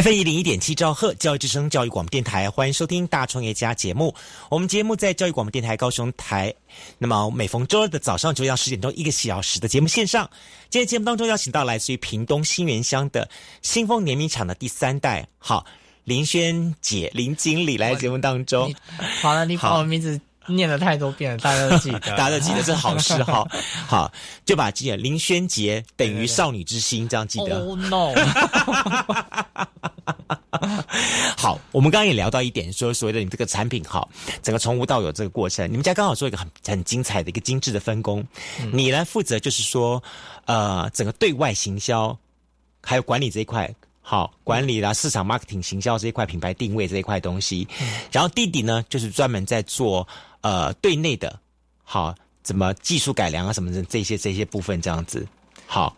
[0.00, 4.14] F 一零一点七兆赫教育之声教育广播电台，欢迎收听大创业家节目。
[4.48, 6.54] 我们节目在教育广播电台高雄台，
[6.96, 10.26] 那么每逢周二的早上九点到十点钟一个小时的节目线上。
[10.70, 13.28] 今天节目当中邀请到来自于屏东新源乡的
[13.60, 15.66] 新丰碾米厂的第三代，好
[16.04, 18.74] 林轩姐林经理来节目当中。
[19.20, 20.18] 好了，你把我名字。
[20.50, 23.46] 念了太多遍了，大家都记得， 大家都记得，这好事哈。
[23.88, 24.12] 好，
[24.44, 27.64] 就把记得林轩杰等于少女之心，这样记得。
[27.64, 28.12] Oh no！
[31.36, 34.08] 好，我们刚刚也聊到一点，说所谓的你这个产品好，
[34.42, 38.26] 整个从无到有这个过程，你们家刚好做一个很很精彩的一个精致的分工，
[38.72, 40.02] 你来负责就是说，
[40.44, 42.16] 呃，整个对外行销
[42.82, 43.72] 还有管理这一块。
[44.02, 47.68] 好，管理啦，市场 marketing 行销这一块，品牌定位这一块东西。
[48.10, 50.08] 然后弟弟呢，就是专门在做
[50.40, 51.38] 呃对内的，
[51.82, 55.26] 好，怎么技术改良啊什么的这些这些部分这样子。
[55.66, 55.96] 好，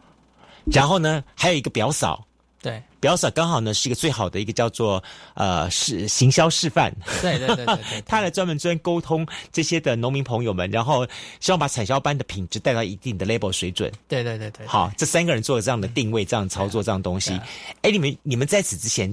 [0.64, 2.26] 然后呢，还有一个表嫂。
[2.60, 5.02] 对，表嫂刚好呢是一个最好的一个叫做
[5.34, 11.04] 呃是行销示范，对对对对对， 他来专门专沟通这些的农民朋友们，然后
[11.40, 13.90] 希望把产销班的品质带到一定的 label 水准。
[14.06, 17.32] 对对对对，好，这三个人做了这样的定位，这样操作这样东西。
[17.80, 19.12] 哎，你们你们在此之前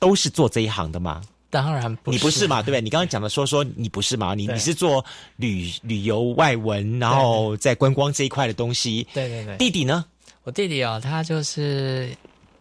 [0.00, 1.22] 都是做这一行的吗？
[1.62, 2.60] 当然不，你不是嘛？
[2.62, 2.80] 对不对？
[2.80, 4.34] 你刚刚讲的说说你不是嘛？
[4.34, 5.04] 你你是做
[5.36, 9.06] 旅旅游外文，然后在观光这一块的东西。
[9.14, 10.04] 对对对，弟弟呢？
[10.44, 12.10] 我弟弟哦，他就是。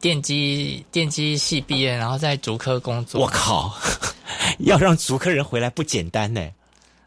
[0.02, 3.20] 电机电机系毕业，然后在竹科工作。
[3.20, 3.74] 我靠，
[4.60, 6.48] 要让竹科人回来不简单呢。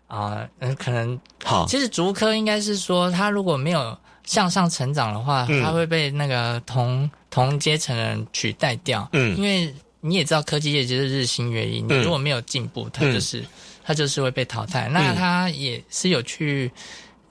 [0.09, 1.65] 啊，嗯，可能好。
[1.69, 9.09] 其实竹科应该是说，他如果没有向上成长的话，他会被那个同同阶层的人取代掉。
[9.13, 13.45] 嗯，因为你也知道，科技业就是日新月异，你如果没有进步，它就是
[13.85, 14.89] 它就是会被淘汰。
[14.89, 16.71] 那他也是有去。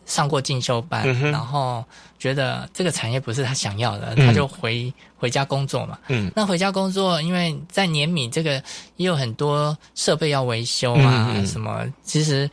[0.08, 1.84] 上过进修班，然后
[2.17, 5.99] 觉得这个产业不是他想要的，他就回回家工作嘛。
[6.08, 8.51] 嗯，那回家工作，因为在年米这个
[8.95, 12.49] 也有很多设备要维修啊，什么其实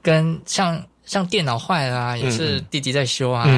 [0.00, 3.48] 跟像像电脑坏了啊，也是弟弟在修啊，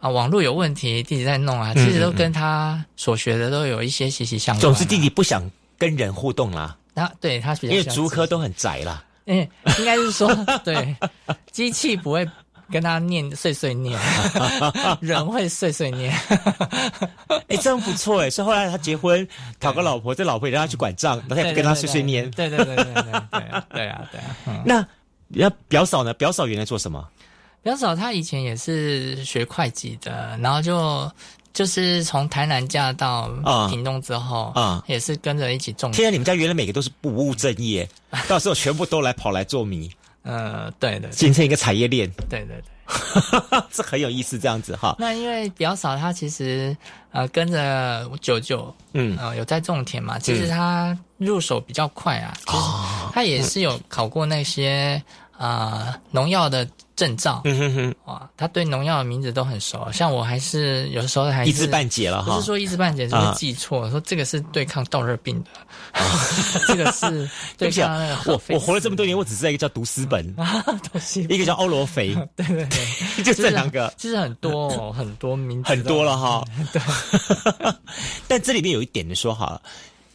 [0.00, 4.60] 啊网络有问题弟弟在弄啊，其实都跟他所学的都有一些息息相关。
[4.60, 6.76] 总之，弟弟不想跟人互动啦。
[6.94, 9.02] 他对他比较因为竹科都很宅啦。
[9.26, 10.28] 嗯，应该是说
[10.64, 10.94] 对
[11.50, 12.28] 机器不会。
[12.68, 13.96] 跟他念碎碎念，
[14.98, 16.12] 人会碎碎念。
[17.46, 18.28] 哎，这样不错哎。
[18.28, 19.24] 所以后来他结婚，
[19.60, 22.28] 讨个老婆，这老婆也让他去管账，然后他也不跟他碎碎念。
[22.32, 24.62] 对对对对对对啊对啊对啊。
[24.64, 24.84] 那
[25.28, 26.14] 那表嫂呢？
[26.14, 27.06] 表嫂原来做什么？
[27.62, 31.10] 表嫂她以前也是学会计的，然后就
[31.52, 33.28] 就是从台南嫁到
[33.68, 35.90] 屏东之后啊，也是跟着一起种。
[35.90, 37.88] 天啊，你们家原来每个都是不务正业，
[38.28, 39.90] 到时候全部都来跑来做米。
[40.22, 42.10] 呃，对的，形成一个产业链。
[42.28, 42.62] 对对对，
[43.70, 44.94] 这很有意思，这样子哈。
[44.98, 46.76] 那因为表嫂她其实
[47.12, 52.62] 呃跟着舅舅，嗯，呃有在种田嘛，其实她入手比较快啊，其实
[53.12, 55.02] 她也是有考过那些
[55.36, 56.66] 啊农药的。
[56.96, 65.50] 证照，嗯哼哼，哇，他对农药的名字都很熟，像我还是有的时候还一知半解了哈，不是说一知半解，是会记错，说这个是对抗稻热病的，
[66.66, 67.28] 这个是
[67.58, 68.32] 对抗那个。
[68.32, 70.24] 我我活了这么多年，我只知道一个叫毒丝本，
[71.28, 76.80] 一个叫欧罗肥，对对对，就这两个，其实很多哦，很多名字很多了哈，对，
[78.26, 79.60] 但这里面有一点的说好了。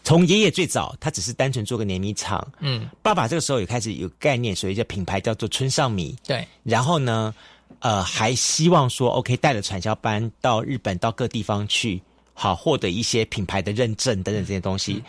[0.04, 2.46] 从爷爷最早，他只是单纯做个碾米厂。
[2.60, 6.16] 嗯，爸爸这个时候也开始有概念，所以叫品牌叫做村上米。
[6.26, 7.34] 对，然后呢，
[7.80, 12.02] 呃，还希望说，OK，带了传销班到日本到各地方去，
[12.34, 15.04] 好获得一些品牌的认证等等这些东西。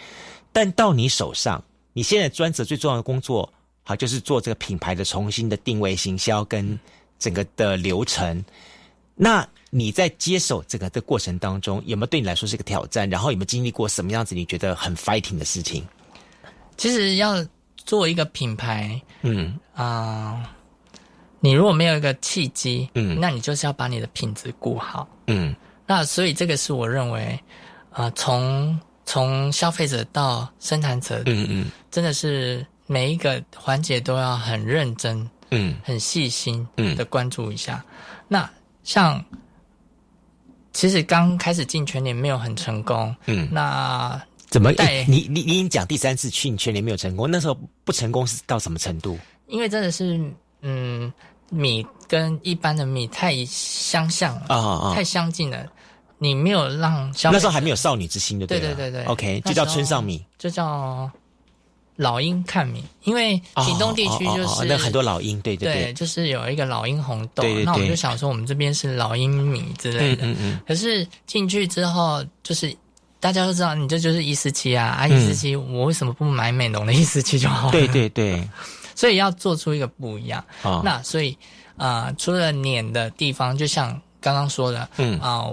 [0.52, 1.62] 但到你手上，
[1.94, 3.50] 你现在专责最重要的工作，
[3.82, 6.78] 好就是做这个品牌的重新的定位、行销跟
[7.18, 8.44] 整个的流程。
[9.14, 13.08] 那你在接手这个的过程当中，有没有对你来说是一个挑战？
[13.08, 15.84] 然后有没有经历过什么样子你觉得很 fighting 的事情？
[16.76, 17.44] 其实要
[17.76, 20.54] 做一个品牌，嗯啊，
[21.40, 25.54] 你如果没有一个契机，嗯，那你就是要把你的品质顾好，嗯。
[25.86, 27.38] 那所以这个是我认为，
[27.90, 37.84] 啊，从从消费者到生产者，嗯嗯，真的是每一个环节都要很认真，嗯，很细心的关注一下。
[38.28, 38.48] 那
[38.84, 39.24] 像，
[40.72, 44.70] 其实刚开始进全年没有很成功，嗯，那怎么？
[45.06, 49.18] 你你你已经讲第三次去你全年没有成功，那时候不成功是到什么程度？
[49.46, 50.20] 因为真的是，
[50.62, 51.12] 嗯，
[51.50, 55.66] 米跟一般的米太相像了啊，太相近了，
[56.18, 61.10] 你没有让那时候还没有少女之心的，对对对对，OK，就叫村上米，就叫。
[61.96, 70.24] 老鹰看米，因为屏东地区就是那很多老鹰，对对对，就是有一个老鹰红豆，那我们就想说我们这边是老鹰米之类的。
[70.24, 70.60] 嗯嗯。
[70.66, 72.74] 可是进去之后，就是
[73.20, 77.70] 大家都知道，你这就是一四七啊，啊一四七，我为什么不买美浓的一四七就好？
[77.70, 78.42] 对对对。
[78.96, 80.44] 所以要做出一个不一样。
[80.82, 81.36] 那所以
[81.76, 85.46] 啊，除了碾的地方，就像刚刚说的，嗯啊。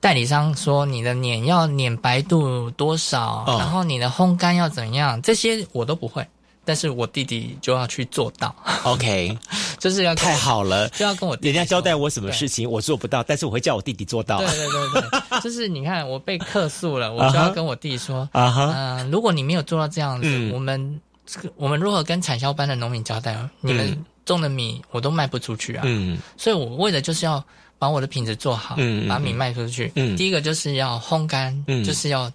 [0.00, 6.24] 代理商说你的碾要碾白度多少，然后你的烘干要怎样，这些我都不会，
[6.64, 8.54] 但是我弟弟就要去做到。
[8.84, 9.36] OK，
[9.78, 14.38] 就是要太好了，就要跟我人家交代我什么事情，我做不到，但是我会叫我弟弟做到。
[14.38, 23.36] 对对对对， 就是你看我被客诉了，我就要跟我弟说啊哈，嗯，如果你没有做到这样子，我们这个我们如何跟产销班的农民交代？
[23.60, 27.44] 你们种的米我都卖不出去啊，嗯，所以我为的就是要。
[27.78, 28.76] 把我的品质做好，
[29.08, 29.88] 把米卖出去。
[30.16, 32.30] 第一个就是要烘干，就是要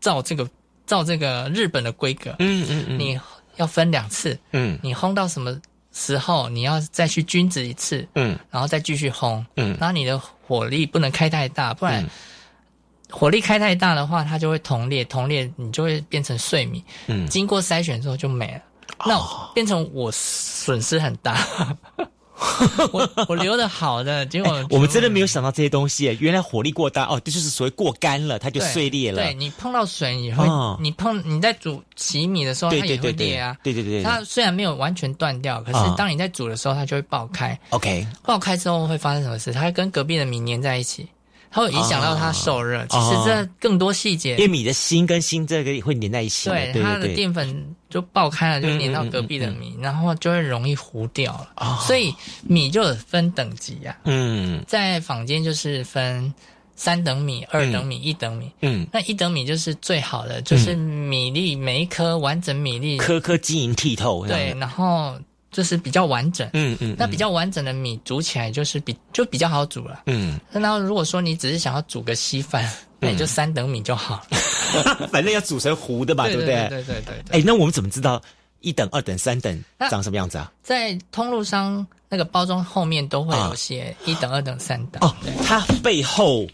[0.00, 0.48] 照这个
[0.86, 2.34] 照这个日本的规格。
[2.38, 3.18] 嗯嗯嗯，你
[3.56, 4.38] 要分两次。
[4.52, 5.58] 嗯，你烘到什么
[5.92, 8.06] 时候，你要再去均值一次。
[8.14, 9.44] 嗯，然后再继续烘。
[9.56, 12.04] 嗯，然后你的火力不能开太大，不然
[13.10, 16.84] 火力开太大的话，它就会同裂，同裂你就会变成碎米。
[17.06, 18.60] 嗯，经过筛选之后就没了，
[19.06, 21.34] 那变成我损失很大。
[22.92, 26.16] 我我留的好的，结果我们真的没有想到这些东西。
[26.20, 29.22] 原来火力过大哦，这就是所谓过干了，它就碎裂了。
[29.22, 30.46] 对你碰到水也会，
[30.80, 33.56] 你碰你在煮洗米的时候，它也会裂啊。
[33.62, 37.58] 对对对，它虽然没有完全断掉，可是当你在煮的时候，它就会爆开。
[37.70, 39.52] OK，爆开之后会发生什么事？
[39.52, 41.08] 它会跟隔壁的米粘在一起。
[41.50, 44.32] 它会影响到它受热，其实这更多细节。
[44.32, 51.78] 因为米的芯跟芯这个会粘在一起，对它的淀粉就爆开了，就粘到隔壁的米，然后就会容易糊掉了。
[51.86, 53.96] 所以米就有分等级呀。
[54.02, 56.34] 嗯，在坊间就是分
[56.74, 58.50] 三等米、二等米、一等米。
[58.62, 64.26] 嗯，那一等米就是最好的，就是米粒每一颗完整米粒，颗颗晶莹剔透。
[64.26, 65.16] 对，然后。
[65.54, 70.36] 就是比较完整，嗯嗯，那比较完整的米煮起来就是比就比较好煮了，嗯。
[70.50, 72.68] 那如果说你只是想要煮个稀饭，
[73.04, 76.68] 那你就三等米就好了， 反正要煮成糊的嘛，对不对？
[76.68, 77.14] 对对对。
[77.40, 78.20] 哎，那我们怎么知道
[78.60, 80.50] 一等、二等、三等长什么样子啊？
[80.62, 85.02] 在通路商那个包装后面都会有写一等、二等、三等。
[85.02, 86.46] 哦，它背后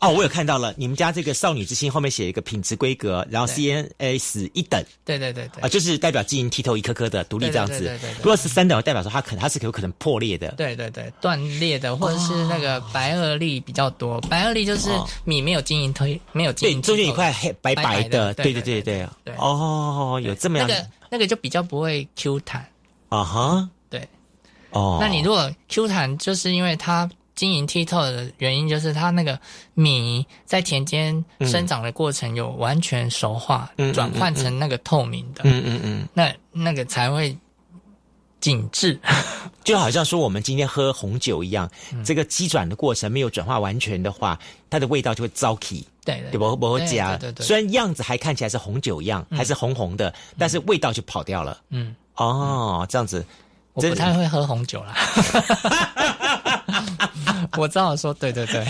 [0.00, 7.80] 哦，我有看到了，你们家这个少女之心后面写一个品质规格，然后 CNS 一等，对对对对，啊，就是代表晶莹剔透一颗颗的独立这样子。
[7.80, 10.52] 对对对对如果是三等，代表说它可能它是有可能破裂的。
[10.52, 14.20] 对对对，断裂的，或者是那个白垩粒比较多。
[14.22, 14.88] 白垩粒就是
[15.24, 19.34] 米没有晶莹推，没有晶莹对，你，中间一块黑白白的，对对对对对。
[19.34, 22.64] 哦，有这么样那个那个就比较不会 Q 弹
[23.08, 23.68] 啊哈。
[23.90, 24.08] 对，
[24.70, 27.10] 哦，那你如果 Q 弹，就是因为它。
[27.38, 29.38] 晶莹剔透的原因就是它那个
[29.74, 37.38] 米在田间生长的过程有完全熟化，转换成那个透明的，嗯嗯嗯，那那个才会
[38.40, 38.98] 紧致，
[39.62, 41.70] 就好像说我们今天喝红酒一样，
[42.04, 44.36] 这个机转的过程没有转化完全的话，
[44.68, 46.56] 它的味道就会糟起，对对不？
[46.56, 47.46] 不会加，对对。
[47.46, 51.60] 虽然样子还看起来是红酒一样，还是红红的，但是味道就跑掉了。
[51.70, 53.24] 嗯，哦，这样子，
[53.78, 54.94] 我不太会喝红酒啦。
[57.56, 58.64] 我只好说对对对，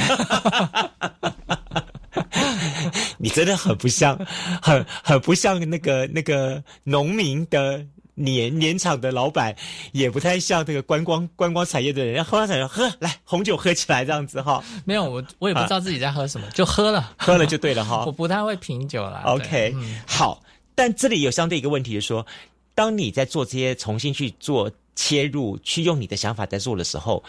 [3.19, 4.19] 你真的很不像，
[4.63, 7.85] 很很不像那个那个农民的
[8.15, 9.55] 年年场的老板，
[9.93, 12.15] 也不太像那个观光观光产业的人。
[12.25, 18.05] 观光产业喝来红酒喝起来这样子哈，没有我我也不知道自己在喝什么，就喝了，喝了就对了哈。
[18.07, 19.23] 我不太会品酒啦。
[19.27, 19.75] OK，
[20.07, 20.41] 好，
[20.75, 22.27] 但这里有相对一个问题是说，
[22.75, 27.23] 当你在做这些重新去做切入，去用你的想法在做的时候。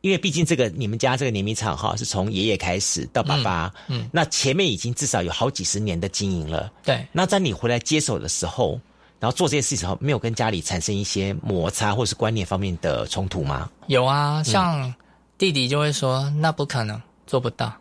[0.00, 7.04] 因为毕竟这个你们家这个碾米厂哈，是从爷爷开始到爸爸，嗯，那前面已经至少有好几十年的经营了，对。
[7.12, 8.80] 那在你回来接手的时候，
[9.18, 13.68] 然后做这些事情时候，没有跟家里产生一些摩擦或是观念方面的冲突吗？
[13.88, 14.94] 有啊，像
[15.36, 17.74] 弟弟就会说、嗯、那不可能，做不到。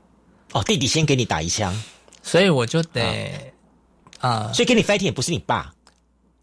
[0.53, 1.80] 哦，弟弟先给你打一枪，
[2.24, 3.53] 所以我就得
[4.20, 5.72] 啊、呃，所以跟你 fighting 也不是你爸，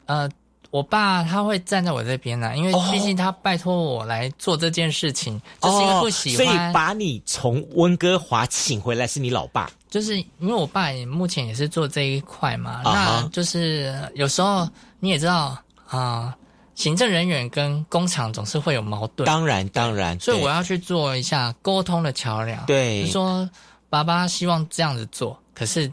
[0.06, 0.30] 呃。
[0.72, 14.66] 我爸他会站在我这边呢、啊，因为毕竟他拜托我来做这件事情，哦、就是因为不喜欢，所以把你从温哥华请回来是你老爸，就是因为我爸也目前也是做这一块嘛，啊、那就是有时候
[14.98, 15.48] 你也知道
[15.88, 16.34] 啊、呃，
[16.74, 23.46] 行政人员跟工厂总是会有矛盾，当然当然，所以我要去做一下沟通的桥梁，对，就说
[23.90, 25.92] 爸爸希望这样子做，可是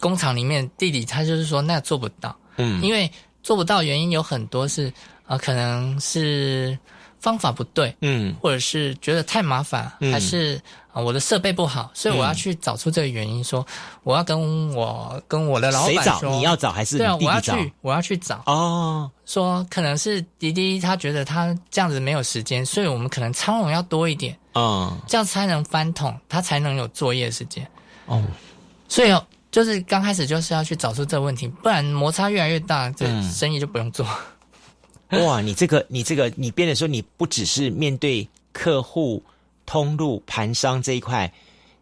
[0.00, 3.08] 工厂里面弟弟他就是说那做不到，嗯，因为。
[3.42, 4.92] 做不到原因有很多是，
[5.26, 6.78] 呃，可能是
[7.18, 13.66] 方法不对，嗯，或者是觉得太麻烦，嗯、还是啊、呃、我的设备不好，所以我要去找出这个原因，说
[14.02, 18.42] 我要跟我跟我的老板说，你要找还是对啊，我要去我要去找。
[18.46, 27.66] 哦，说可能是滴滴他觉得他这样子没有时间，所以我们可能仓容要多一点，嗯，这样才能翻桶，他才能有作业时间，
[28.06, 28.22] 哦，
[28.88, 29.24] 所以哦。
[29.52, 34.04] 就是刚开始就是要去找出这个问题，不然摩擦越来越大，这生意就不用做。
[35.08, 39.22] 嗯、 哇，你这个你这个你变得说，你不只是面对客户、
[39.66, 41.30] 通路、盘商这一块，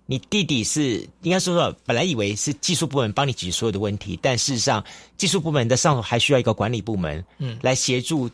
[0.06, 4.84] 你弟弟是应该说说，本来以为是技术部门帮你解决所有的问题，但事实上
[5.16, 8.28] 技术部门的上头还需要一个管理部门，嗯，来协助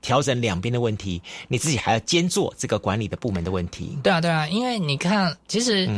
[0.00, 3.98] 调整两边的问题，你自己还要兼做这个管理的部门的问题。
[4.04, 5.90] 对啊，对啊，因为你看，其实。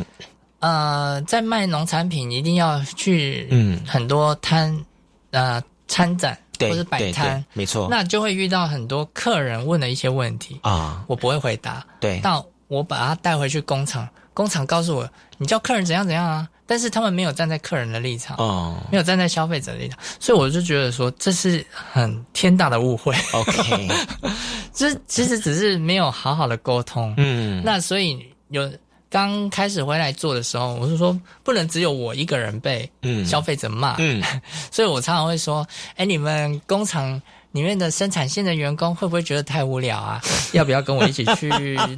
[0.60, 3.80] 嗯呃，在卖农产品一定要去嗯。
[3.86, 4.84] 很多摊
[5.30, 23.14] 呃参展或者摆摊，没错，那就会遇到很多客人问的一些问题啊，我不会回答，对，那我把他带回去工厂，工厂告诉我你叫客人怎样怎样啊，但是他们没有站在客人的立场，哦，没有站在消费者的立场，所以我就觉得说这是很天大的误会。
[23.32, 23.88] OK，
[24.74, 28.68] 这其实只是没有好好的沟通，嗯，那所以有。
[29.10, 32.90] 刚开始回来做的时候，我是说不能只有我一个人被
[33.24, 34.22] 消费者骂，嗯，
[34.70, 37.20] 所以我常常会说，哎，你们工厂
[37.52, 40.20] 里面的生产线的员工会不会觉得太无聊啊？
[40.52, 41.48] 要不要跟我一起去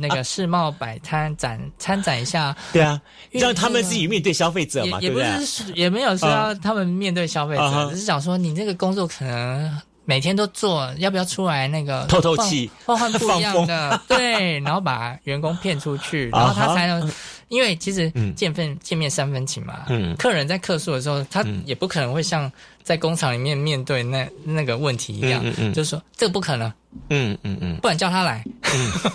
[0.00, 2.54] 那个世贸摆摊展参展一下？
[2.72, 3.00] 对啊，
[3.32, 9.80] 让他们自己面对消费者嘛，也对不是也没有说要他们面对消费者，啊、只是想说你这个工作可能。
[10.04, 14.00] 每天都做，要不要出来那个透透气，换换不一样的？
[14.08, 17.14] 对，然后把员工骗出去， 然后他才能，啊、
[17.48, 19.84] 因为其实见分、嗯、见面三分情嘛。
[19.88, 22.50] 嗯，客人在客诉的时候，他也不可能会像
[22.82, 26.72] 在工厂里面面对那那个问题一样，嗯嗯、就是说这个不可能。
[27.08, 28.44] 嗯嗯嗯，不然叫他来。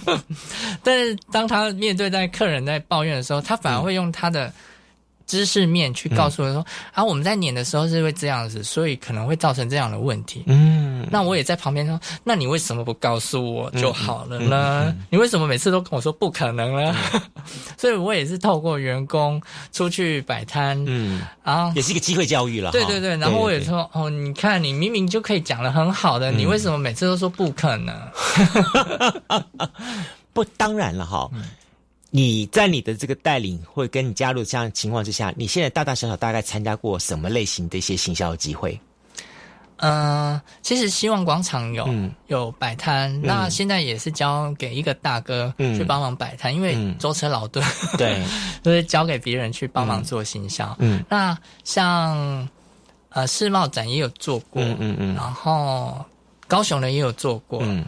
[0.07, 0.23] 嗯，
[0.81, 4.53] 但是当他面对在客人在抱怨的时候，他反而会用他的。
[5.27, 10.43] 知识面去告诉我说、嗯、啊，我们在碾的时候是会这样子，所以可能会造成这样的问题。
[10.47, 14.83] 嗯，那我也在旁边说，那你为什么不告诉我就好了呢？
[14.85, 16.95] 嗯嗯嗯、你为什么每次都跟我说不可能呢？
[17.77, 22.71] 所以我也是透过员工出去摆摊，嗯，啊，也是一个机会教育了。
[22.71, 27.95] 对对对，然后我也说哦，你看你明明就可以讲的很好的，嗯、你为什么每次都说不可能？
[30.33, 31.29] 不，当然了哈。
[32.15, 38.79] 你在你的这个带领或跟你加入这样情况之下，你现在大大小小大概参加过什么类型的一些行销机会？
[39.79, 41.85] 嗯，其实希望广场有
[42.27, 47.61] 有摆摊，那现在也是交给一个大哥去帮忙摆摊，因为舟车劳顿，
[47.99, 48.25] 对，
[48.63, 50.73] 都是交给别人去帮忙做行销。
[50.79, 52.47] 嗯，那像
[53.09, 55.97] 呃世贸展也有做过，嗯嗯嗯，然后
[56.47, 57.83] 高雄的也有做过，嗯，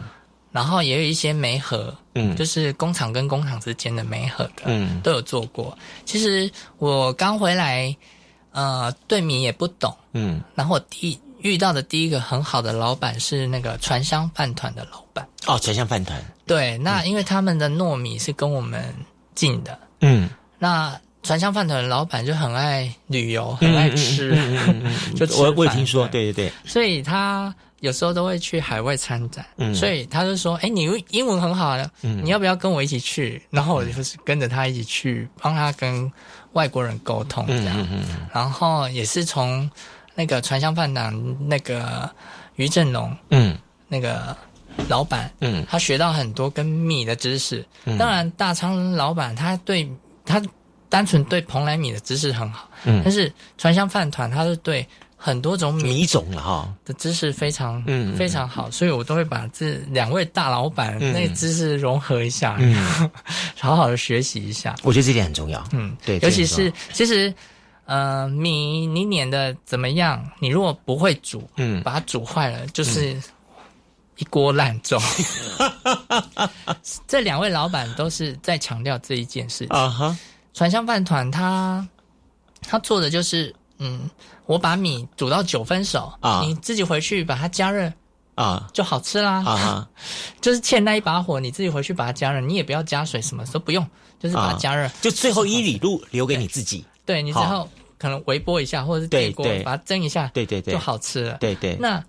[0.58, 5.78] 然后也有一些媒合，嗯，就是工厂跟工厂之间的媒合的，嗯，都有做过。
[6.04, 7.96] 其实我刚回来，
[8.50, 11.16] 呃，对米也不懂，嗯，然后我第。
[11.40, 15.24] 遇到的第一个很好的老板是那个传香饭团的老板。
[15.46, 16.20] 哦，传香饭团。
[16.44, 18.92] 对，那因为他们的糯米是跟我们
[19.36, 20.28] 进的，嗯，
[20.58, 24.36] 那传香饭团的老板就很爱旅游，很爱吃，
[25.14, 33.42] 就我我也听说，对对对，所以他有时候都会去海外参展，所以他就说，哎，你英文很好的，你要不要跟我一起去？
[33.50, 36.10] 然后我就是跟着他一起去，帮他跟
[36.52, 37.88] 外国人沟通这样，
[38.32, 39.70] 然后也是从。
[40.20, 42.10] 那个传香饭堂那个
[42.56, 43.56] 于振龙，嗯，
[43.86, 44.36] 那个
[44.88, 47.64] 老板，嗯，他学到很多跟米的知识。
[47.96, 49.88] 当然，大昌老板他对
[50.26, 50.42] 他
[50.88, 54.84] 单纯对蓬莱米的知识很好，嗯，但是传香饭团他是对
[55.18, 63.10] 很多种米种了哈的知识非常，嗯，非常好，所以我都会把这两位大老板那知识融合一下，嗯，
[63.58, 64.74] 好好的学习一下。
[64.84, 67.34] 我觉得这点很重要，嗯，对，尤其是其实。
[67.90, 70.22] 呃，米你碾的怎么样？
[70.40, 73.18] 你如果不会煮，嗯，把它煮坏了，就是
[74.18, 75.00] 一锅烂粥。
[77.08, 80.14] 这两位老板都是在强调这一件事情啊哈。
[80.52, 81.88] 传香饭团他
[82.60, 84.02] 他做的就是，嗯，
[84.48, 87.92] 我把米煮到九分熟啊，你自己回去把它加热
[88.34, 89.88] 啊，就好吃啦啊。
[90.40, 93.86] 就是欠那一把火，你自己回去把它加热，你也不要加水，什么都不用，
[94.18, 96.84] 就是把它加热，就最后一里路留给你自己。
[97.04, 97.68] 对你之后。
[98.00, 101.36] 可能微波一下，或者是电锅把它蒸一下，对对对，就好吃了。
[101.40, 101.74] 对对。
[101.80, 102.00] 那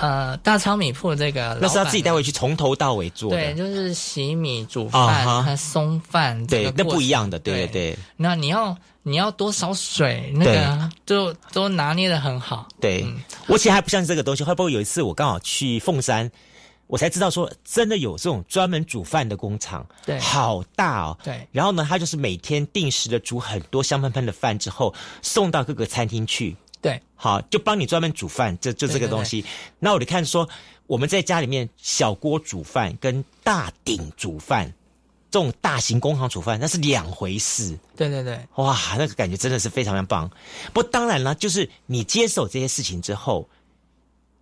[0.00, 3.30] 呃，大昌米铺这个，那是要自己带回去，从头到尾做。
[3.30, 6.46] 对，就是洗米、煮饭、和松饭。
[6.46, 7.38] 对，那不一样的。
[7.38, 7.98] 对对对。
[8.16, 10.32] 那你要你要多少水？
[10.34, 12.68] 那个就都拿捏的很好。
[12.80, 13.06] 对，
[13.46, 14.42] 我其实还不相信这个东西。
[14.42, 16.30] 会不会有一次我刚好去凤山？
[16.88, 21.18] 我才知道说，真的有这种专门煮饭的工厂，对，好大哦。
[21.24, 26.54] 对，然后呢，他就是每天定时的煮很多香喷喷的饭，之后送到各个餐厅去。
[26.82, 29.42] 对，好，就帮你专门煮饭，就就这个东西。
[29.78, 30.46] 那我就看说，
[30.86, 34.70] 我们在家里面小锅煮饭跟大鼎煮饭，
[35.30, 37.78] 这种大型工厂煮饭那是两回事。
[37.96, 40.30] 对对对，哇，那个感觉真的是非常非常棒。
[40.74, 43.48] 不当然了，就是你接手这些事情之后。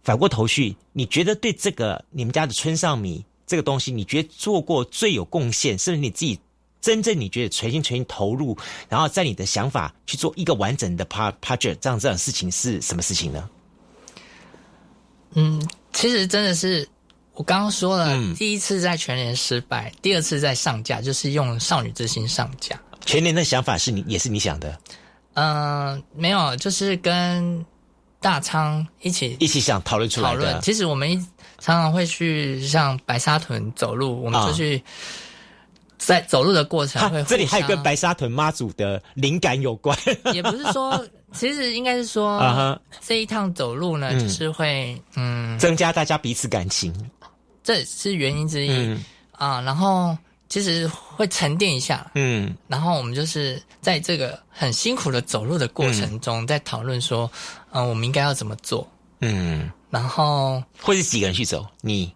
[0.03, 6.41] 反过头去，你觉得对这个你们家的村上米这个东西，你觉得做过最有贡献，甚至你自己
[6.81, 8.57] 真正你觉得全心全意投入，
[8.89, 13.49] 然后在你的想法去做一个完整的 p project 这样这样事情是什么事情呢？
[15.35, 15.61] 嗯，
[15.93, 16.89] 其实真的是
[17.35, 22.81] 我刚刚说了，第一次在全年失败，第二次在上架就是用少女之心上架。
[23.05, 24.79] 全年的想法是你也是你想的？
[25.35, 27.65] 嗯，没有，就是跟。
[28.23, 31.27] 大仓一起一起想讨论出来讨论，其实我们
[31.59, 34.85] 常常会去像白沙屯走路，我们就去
[36.01, 37.23] 在走路的过程会。
[37.25, 39.97] 这里还有跟白沙屯妈祖的灵感有关。
[40.35, 46.93] 也不是说，其实应该是说，这一趟走路呢，就是会嗯增加大家彼此感情，
[47.63, 48.99] 这是原因之一
[49.31, 49.61] 啊。
[49.61, 50.17] 然后。
[50.51, 57.31] 其实会沉淀一下，嗯，然后我们就是在这个很辛苦的走路的过程中，在讨论说，
[57.71, 58.85] 嗯，我们应该要怎么做，
[59.21, 61.65] 嗯，然后会是几个人去走？
[61.83, 62.13] 你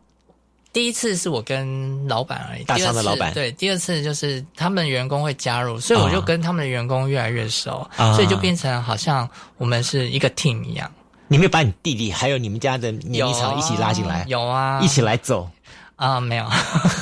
[0.74, 10.90] 第一次是我跟老板而已，大商的老板，对，第二次就是他们员工会加入，所以我就跟他们的员工越来越熟，所以就变成好像我们是一个 team 一样。
[11.28, 14.26] 你没有把你弟弟还有你们家的碾米厂一起拉进来？
[14.28, 15.48] 有啊，一起来走。
[15.96, 16.46] 啊，没有，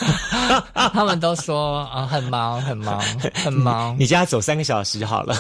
[0.93, 3.01] 他们都说啊，很忙，很忙，
[3.34, 3.97] 很忙。
[3.99, 5.34] 你家走三个小时就好了，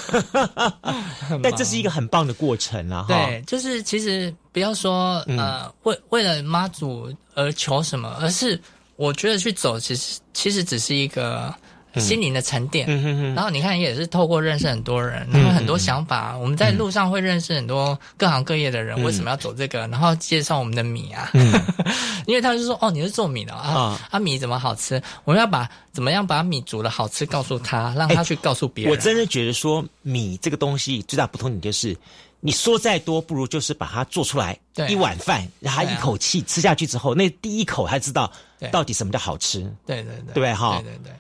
[1.42, 3.04] 但这是一个很棒的过程啊！
[3.08, 8.58] 对，就是其实不要说呃，为为了妈祖而求什么，而是
[8.96, 11.54] 我觉得去走，其实其实只是一个。
[12.00, 12.86] 心灵的沉淀，
[13.34, 19.86] 然后你看也是透过认识很多人，然后很多想法，我们在路上会认识很多各行各业的人，为什么要走这个？
[19.88, 21.30] 然后介绍我们的米啊，
[22.26, 25.02] 因为他就说哦，你是做米的啊，啊米怎么好吃？
[25.24, 28.90] 我们要把怎么样把米煮的好吃告诉他，让他去告诉别人。
[28.92, 31.96] 我真的觉得说米这个东西最大不同点就是，
[32.40, 38.30] 你说再多不如就是把它做出来，一碗饭让他一口气吃下去之后，那第一口他知道
[38.70, 39.60] 到底什么叫好吃。
[39.86, 40.54] 对对对，对？
[40.54, 40.80] 哈？
[40.82, 41.12] 对对对。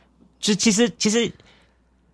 [0.42, 1.32] 就其实其实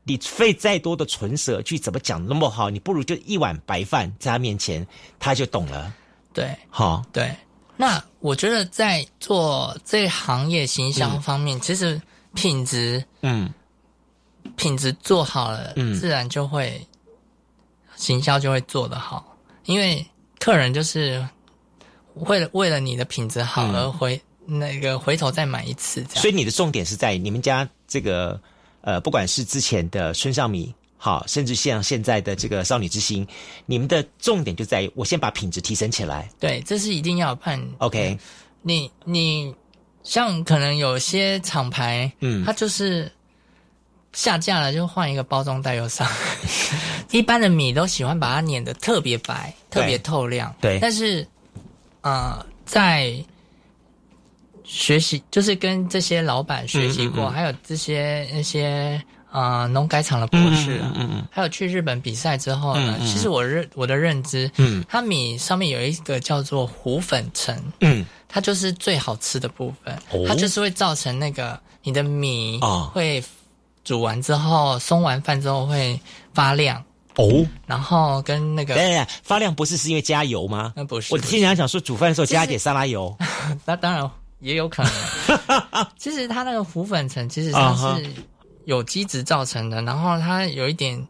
[0.04, 4.86] 你费再多的唇舌去怎么讲那么好，你不如就一碗白饭在他面前，
[5.18, 5.92] 他就懂了。
[6.32, 7.34] 对，好，对。
[7.76, 12.00] 那我觉得在做这行业行销方面，其实
[12.34, 13.52] 品质，嗯，
[14.56, 16.86] 品质做好了，嗯，自然就会
[17.96, 20.04] 行销就会做得好，因为
[20.38, 21.26] 客人就是
[22.14, 24.20] 为了为了你的品质好而回
[24.50, 26.04] 那个回头再买一次。
[26.14, 28.40] 所以你的重点是在你们家这个
[28.80, 30.74] 呃，不管是之前的春上米。
[31.00, 33.24] 好，甚至像现在的这个少女之心，
[33.66, 36.28] 你们的重点就在于我先把品质提升起来。
[36.40, 37.64] 对，这是一定要判。
[37.78, 38.18] OK，
[38.62, 39.54] 你你
[40.02, 43.08] 像可能有些厂牌，嗯，它就是
[44.12, 46.04] 下架了就换一个包装袋又上。
[47.12, 50.52] 一般的米都喜欢把它碾得特别白、特别透亮。
[50.60, 51.24] 对，但是
[52.00, 53.14] 呃，在
[54.68, 59.02] 学习就是跟这些老板学习过，还有这些那些。
[59.30, 69.94] 啊，农改厂的博士，嗯嗯，还有去日本比赛之后呢，其实我认我的认知，嗯，它米上面有一个叫做糊粉层，嗯，它就是最好吃的部分，
[70.26, 72.58] 它就是会造成那个你的米
[72.90, 73.22] 会
[73.84, 76.00] 煮完之后松完饭之后会
[76.32, 76.82] 发亮。
[77.16, 80.72] 哦，然后跟那个，对发亮不是是因为加油吗？
[80.74, 83.14] 那不是，我听人家讲说煮饭的时候加一点沙拉油，
[83.66, 84.10] 那当然
[84.40, 88.06] 也有可能， 其实它那个浮粉层其实它是。
[88.64, 91.02] 有机质造成的，然后它有一点，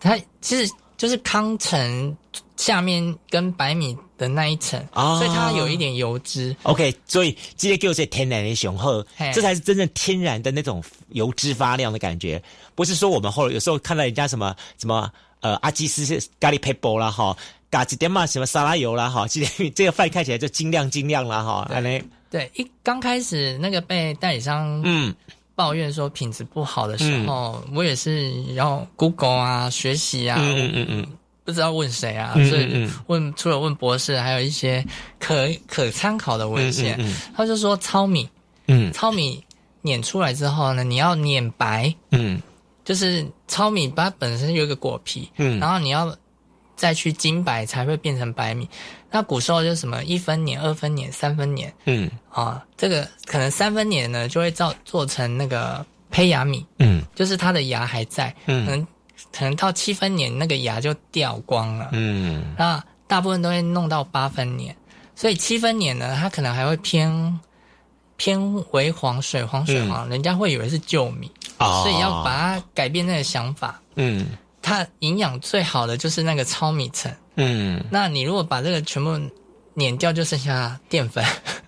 [0.00, 2.16] 它其实就是康层
[2.56, 6.56] 下面跟白米的那一层，所以它有一点油脂。
[6.62, 9.04] OK，所以直接就是天然的雄厚，
[9.34, 12.42] 这才是真正天然的那种油脂发亮的感觉。
[12.74, 16.06] 不是说我们后有时候看到人家什么什么呃阿基斯
[16.40, 17.36] 咖喱 paper 啦哈，
[17.74, 19.26] 嘎几点嘛什么沙拉油啦哈，
[19.74, 21.68] 这个饭看起来就精亮精亮啦哈。
[22.30, 25.12] 对，一刚开始那个被代理商嗯。
[25.56, 31.06] 抱怨说品质不好的时候，我也是要 Google 啊学习啊，嗯嗯嗯，
[31.44, 34.84] 不知道问谁啊，所以问除了问博士，还有一些
[35.20, 36.98] 可可参考的文献。
[37.36, 38.28] 他就说糙米，
[38.66, 39.40] 嗯，糙米
[39.82, 42.42] 碾出来之后呢，你要碾白，嗯，
[42.84, 46.12] 就是糙米它本身有一个果皮，嗯，然后你要
[46.76, 48.68] 再去精白才会变成白米。
[49.10, 52.10] 那古时候就什么一分碾、二分碾、三分碾，嗯。
[52.30, 58.86] 啊，这个可能三分碾呢就会造做成那个胚芽米，嗯，就是它的芽还在，嗯，可能
[59.32, 64.74] 可能到七分碾那个芽就掉光了，嗯，那大部分都会弄到八分碾，
[65.14, 67.40] 所以七分碾呢，它可能还会偏
[68.16, 74.26] 偏微黄、水黄、水黄，人家会以为是旧米，所以要把它改变那个想法，嗯，
[74.64, 77.14] 它营养最好的就是那个糙米层。
[77.36, 79.20] 嗯，那你如果把这个全部
[79.74, 81.22] 碾掉，就剩下淀粉。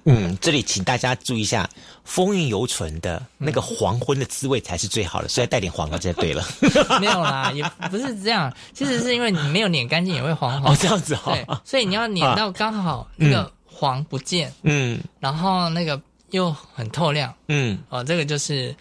[0.05, 1.69] 嗯，这里请大家注意一下，
[2.05, 6.43] 风韵犹存的那个黄昏的滋味才是最好的，所以带点黄了就对了。
[6.99, 10.73] 没有啦，也不是这样，其实是因为你没有碾干净也会黄黄。
[10.73, 11.33] 哦，这样子哈。
[11.33, 18.75] 对，所以你要碾到刚好那个黄不见，嗯，然后那个又很透亮，嗯，哦，这个就是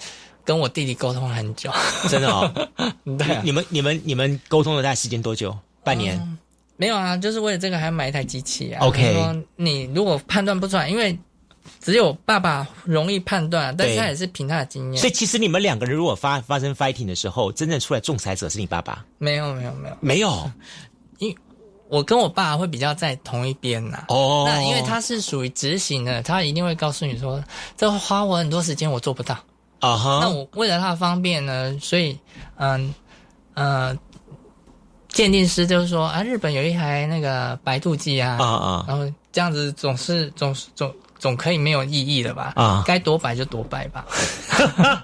[0.45, 1.69] 跟我弟弟沟通很久，
[2.07, 2.49] 真的哦。
[3.17, 5.57] 对，你们你们你们沟通了大概时间多久？
[5.83, 6.37] 半年。
[6.77, 8.85] 没有啊，就是为了这个还要买一台机器啊。
[8.85, 11.17] OK，说你如果判断不出来，因为
[11.79, 14.99] 只有爸爸容易判断，但是他也是凭他的经验。
[14.99, 19.05] 所以其实你们两个人如果发发生 fighting 的时候，真正出来仲裁者是你爸爸？
[19.19, 20.51] 没有没有没有没有，
[21.19, 21.33] 因
[21.87, 24.03] 我跟我爸会比较在同一边呐。
[24.09, 27.41] 哦，那因为他是属于执行的，他一定会告诉你说，
[27.77, 29.37] 这花我很多时间，我做不到。
[29.79, 32.17] 啊哈，那我为了他的方便呢，所以
[32.57, 32.93] 嗯
[33.53, 33.97] 嗯。
[35.07, 42.51] 鉴定师就是说啊，日本有一台那个白度计啊，啊啊，然后这样子总是总是总总可以没有异议的吧？
[42.57, 44.05] 啊，该多白就多白吧。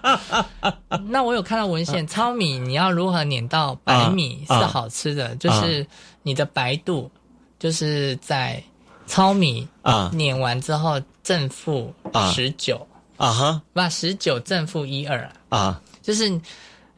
[1.07, 5.33] 那我有看到文献，糙米你要如何碾到白米是好吃的？
[5.37, 5.87] 就是
[6.23, 7.09] 你的白度
[7.57, 8.61] 就是在
[9.05, 11.93] 糙米啊碾完之后正负
[12.33, 12.85] 十九
[13.21, 16.39] 啊哈，把十九正负一二啊，就是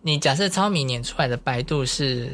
[0.02, 2.30] 你假设糙米碾出来的白度是。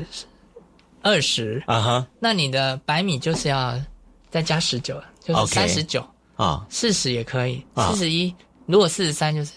[1.01, 3.81] 二十啊哈，那你的白米就是要
[4.29, 6.05] 再加十九，就是三十九。
[6.35, 8.35] 啊，四十也可以，四十一。
[8.65, 9.53] 如果四十三，就是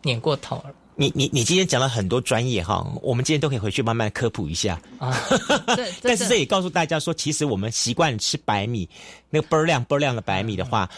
[0.00, 0.70] 碾过头了。
[0.94, 4.80] 你你你今天讲了很多专业哈，我们今天都可以回去慢慢科普一下。
[4.98, 5.14] 啊。
[6.00, 8.88] 但是这也告诉大家说，其实我们习惯吃白米，
[9.28, 10.88] 那个倍儿亮倍儿亮的白米的话，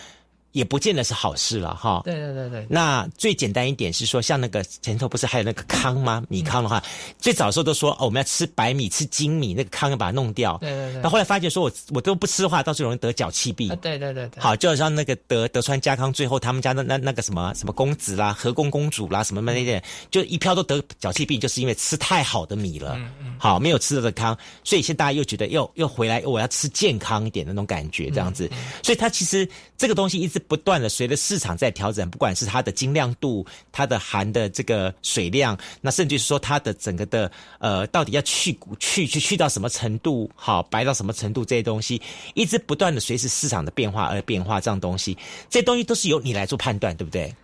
[0.55, 2.01] 也不见得是好事了哈。
[2.05, 2.67] 对对对对。
[2.71, 6.23] 那最简单一点是说，像那个前头不是还有那个糠吗？
[6.29, 6.81] 米糠的话，
[7.19, 10.57] 最早的时候都说哦，我们要吃白米、吃精米，那个糠要把它弄掉。
[10.59, 11.03] 对对对。
[11.03, 13.69] 那后来发觉说我我都不吃的话，到最后容易得脚气病。
[13.83, 14.41] 对对对对。
[14.41, 22.95] 好，就好像那个德德川家康最后他们家的那那个什么什么公子啦、和宫公主啦什么那些，就一票都得脚气病，就是因为吃太好的米了。
[22.97, 23.35] 嗯嗯。
[23.41, 28.49] 好，没有吃的糠，所以现在大家又觉得又又回来，我要吃健康一点的那种感觉，这样子。
[28.83, 42.01] 所以它其实这个东西一直不断的随着市场在调整，不管是它的精亮度、它的含的这个水量，那甚至是说它的整个的呃，到底要去去去去到什么程度，好白到什么程度，这些东西
[42.35, 45.17] 一直不断的随着市场的变化而变化，这样东西，
[45.51, 47.35] 这些东西都是由你来做判断，对不对？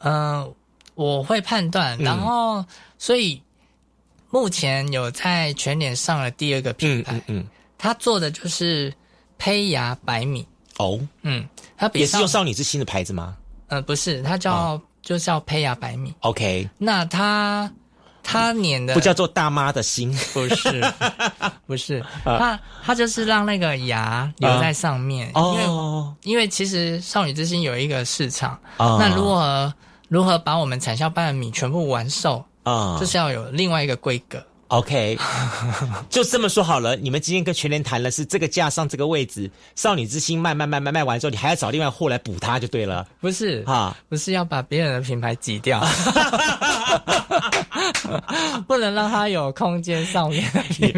[0.00, 0.54] 嗯，
[0.94, 2.64] 我会判断，然后
[2.98, 3.42] 所以
[4.30, 7.46] 目前有在全脸上了第二个品牌，嗯，
[7.76, 8.92] 他做的就是
[9.38, 10.46] 胚芽白米。
[10.78, 13.36] 哦，嗯，它也是用少女之心的牌子吗？
[13.68, 16.14] 呃，不是，它叫就叫胚芽白米。
[16.20, 17.70] OK，那它
[18.22, 20.84] 它碾的不叫做大妈的心，不是，
[21.66, 25.64] 不是，它它就是让那个芽留在上面，因为
[26.22, 29.72] 因为其实少女之心有一个市场，那如何
[30.08, 34.42] 如何把我们产销班的米全部完售啊，就是要有另外一个规格。
[34.68, 35.18] OK，
[36.10, 36.94] 就这么说好了。
[36.96, 43.06] 你们今天跟全联谈了，是这个价上这个位置，少女之心卖卖卖卖卖完之后，你还要找另外货来补它就对了。
[43.20, 45.80] 不是啊，不是要把别人的品牌挤掉，
[48.68, 50.44] 不能让它有空间上面。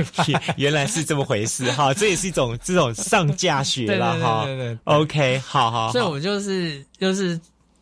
[0.56, 4.44] 原来是这么回事哈，这也是一种这种上架学了哈。
[4.46, 5.92] 对对对，OK，好好。
[5.92, 7.40] 所以我就是就是。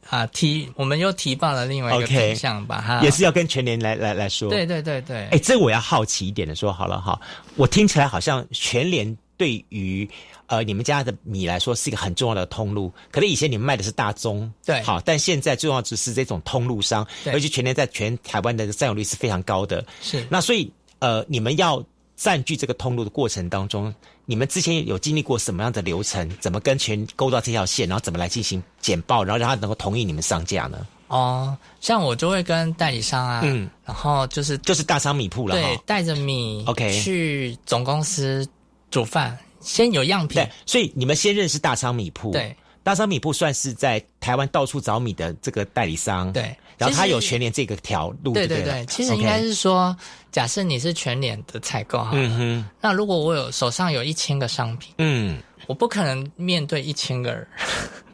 [0.08, 3.00] 啊，提我们又提报了另外一个品项，吧，哈。
[3.02, 4.48] 也是要跟全联来来来说。
[4.48, 7.20] 对对对对，哎，这我要好奇一点的说好了哈，
[7.56, 10.08] 我听起来好像全联对于
[10.46, 20.26] 呃你们家的米来说是一个很重要的通路，可能以前你们卖的是大宗，对，好，但现在重要只是这种通路商，而且全联在全台湾的占有率是非常高的，是。
[20.30, 21.84] 那所以呃，你们要
[22.18, 23.94] 占据这个通路的过程当中。
[24.26, 26.28] 你们之前有经历过什么样的流程？
[26.38, 30.86] 怎么跟全勾到这条线，然后怎么来进行简报，然后让他能够同意你们上架呢？
[31.06, 38.46] 哦，像我就会跟代理商啊，嗯，然后就是就是大商米铺了，对，带着米，OK，去总公司
[38.90, 40.34] 煮饭，先有样品。
[40.42, 46.54] 对，所以你们先认识大商米铺，对，大商米铺算是在台湾到处找米的这个代理商，对。
[46.76, 49.96] 然后他有全联这个条路，对对对，其实应该是说，
[50.30, 52.12] 假设你是全脸的采购哈，
[52.80, 57.46] 那如果我有手上有一千个商品，嗯，我不可能面对一千个人，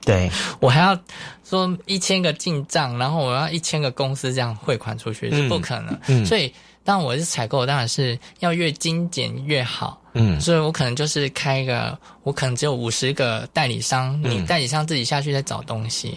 [0.04, 0.30] 对。
[0.60, 0.98] 我还要
[1.44, 6.52] 说一千个进账，然后我要一千个公司这样汇款出去是不可能，所以
[6.84, 16.16] 当我是采购，当然是要越精简越好，嗯，所以我可能就是开一个，我可能只有五十个代理商，你代理商自己下去再找东西。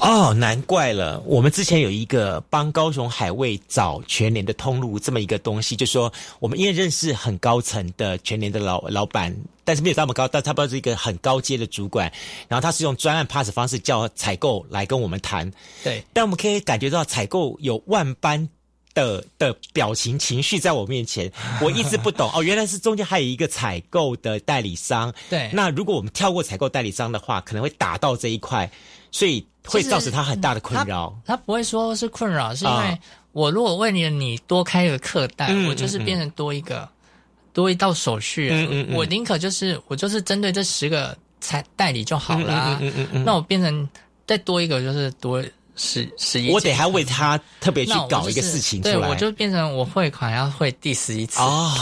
[0.00, 1.20] 哦，难怪了。
[1.26, 9.34] 我们之前有一个帮高雄海味找全年的通路这么一个东西，就说我们因为认识很高层的全年的老老板，
[9.64, 12.10] 但是没有那么高，但他不是一个很高阶的主管。
[12.48, 15.50] 然后他是用专案 pass 方式叫采购来跟我们谈。
[15.84, 18.48] 对，但我们可以感觉到采购有万般
[18.94, 21.30] 的的表情情绪在我面前，
[21.60, 25.12] 我一直不懂哦，原来是中间还有一个采购的代理商。
[25.30, 28.70] 对，那如果我们跳过采购代理商的话，可能会打到这一块。
[29.16, 31.16] 所以会造成他很大的困扰。
[31.24, 32.98] 他不会说是困扰，是因为
[33.32, 36.86] 我如果为了你多开一个客单，我就是变成多一个
[37.54, 38.50] 多一道手续。
[38.92, 42.78] 我宁可就是我就是针对这十个才代理就好了。
[43.24, 43.88] 那我变成
[44.26, 45.42] 再多一个就是多
[45.76, 46.52] 十十一。
[46.52, 48.94] 我得还为他特别去搞一个事情出来。
[48.96, 51.74] 对，我就变成我汇款要汇第十一次啊。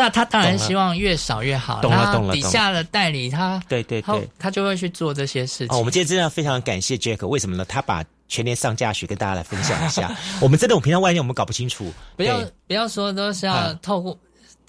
[0.00, 1.82] 那他当然希望越少越好。
[1.82, 2.32] 懂了懂了。
[2.32, 5.76] 底下的代理他，对对对，他就会去做这些事情。
[5.76, 7.66] 哦我们今天真的非常感谢 Jack，为什么呢？
[7.66, 10.10] 他把全年上架学跟大家来分享一下。
[10.40, 14.18] 我们真的，我平常外面我们搞不清楚，不要不要说都是要透过，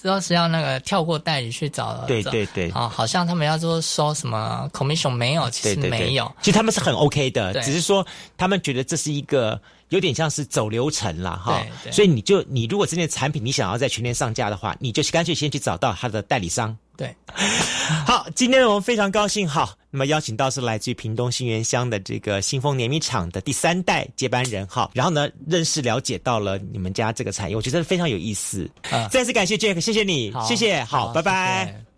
[0.02, 2.04] 都是要那个跳过代理去找。
[2.08, 2.70] 对对对。
[2.72, 6.30] 啊，好像他们要说收什么 commission 没有，其实没有。
[6.42, 8.06] 其实他们是很 OK 的，只是说
[8.36, 9.62] 他们觉得这是一个。
[9.92, 16.76] 有点像是走流程了哈，所以你就你如果这件产品你想要在全年上架的话，你就干脆先去找到它的代理商。
[16.98, 17.16] 对，
[18.08, 28.70] 好，今天我们非常高兴，哈，那么邀请到是来自于屏东新源乡的这个新丰碾米厂的第三代接班人哈，然后呢认识了解到了你们家这个产业，我觉得非常有意思。
[29.10, 31.91] 再次感谢 Jack，谢谢你，谢谢，好，拜拜。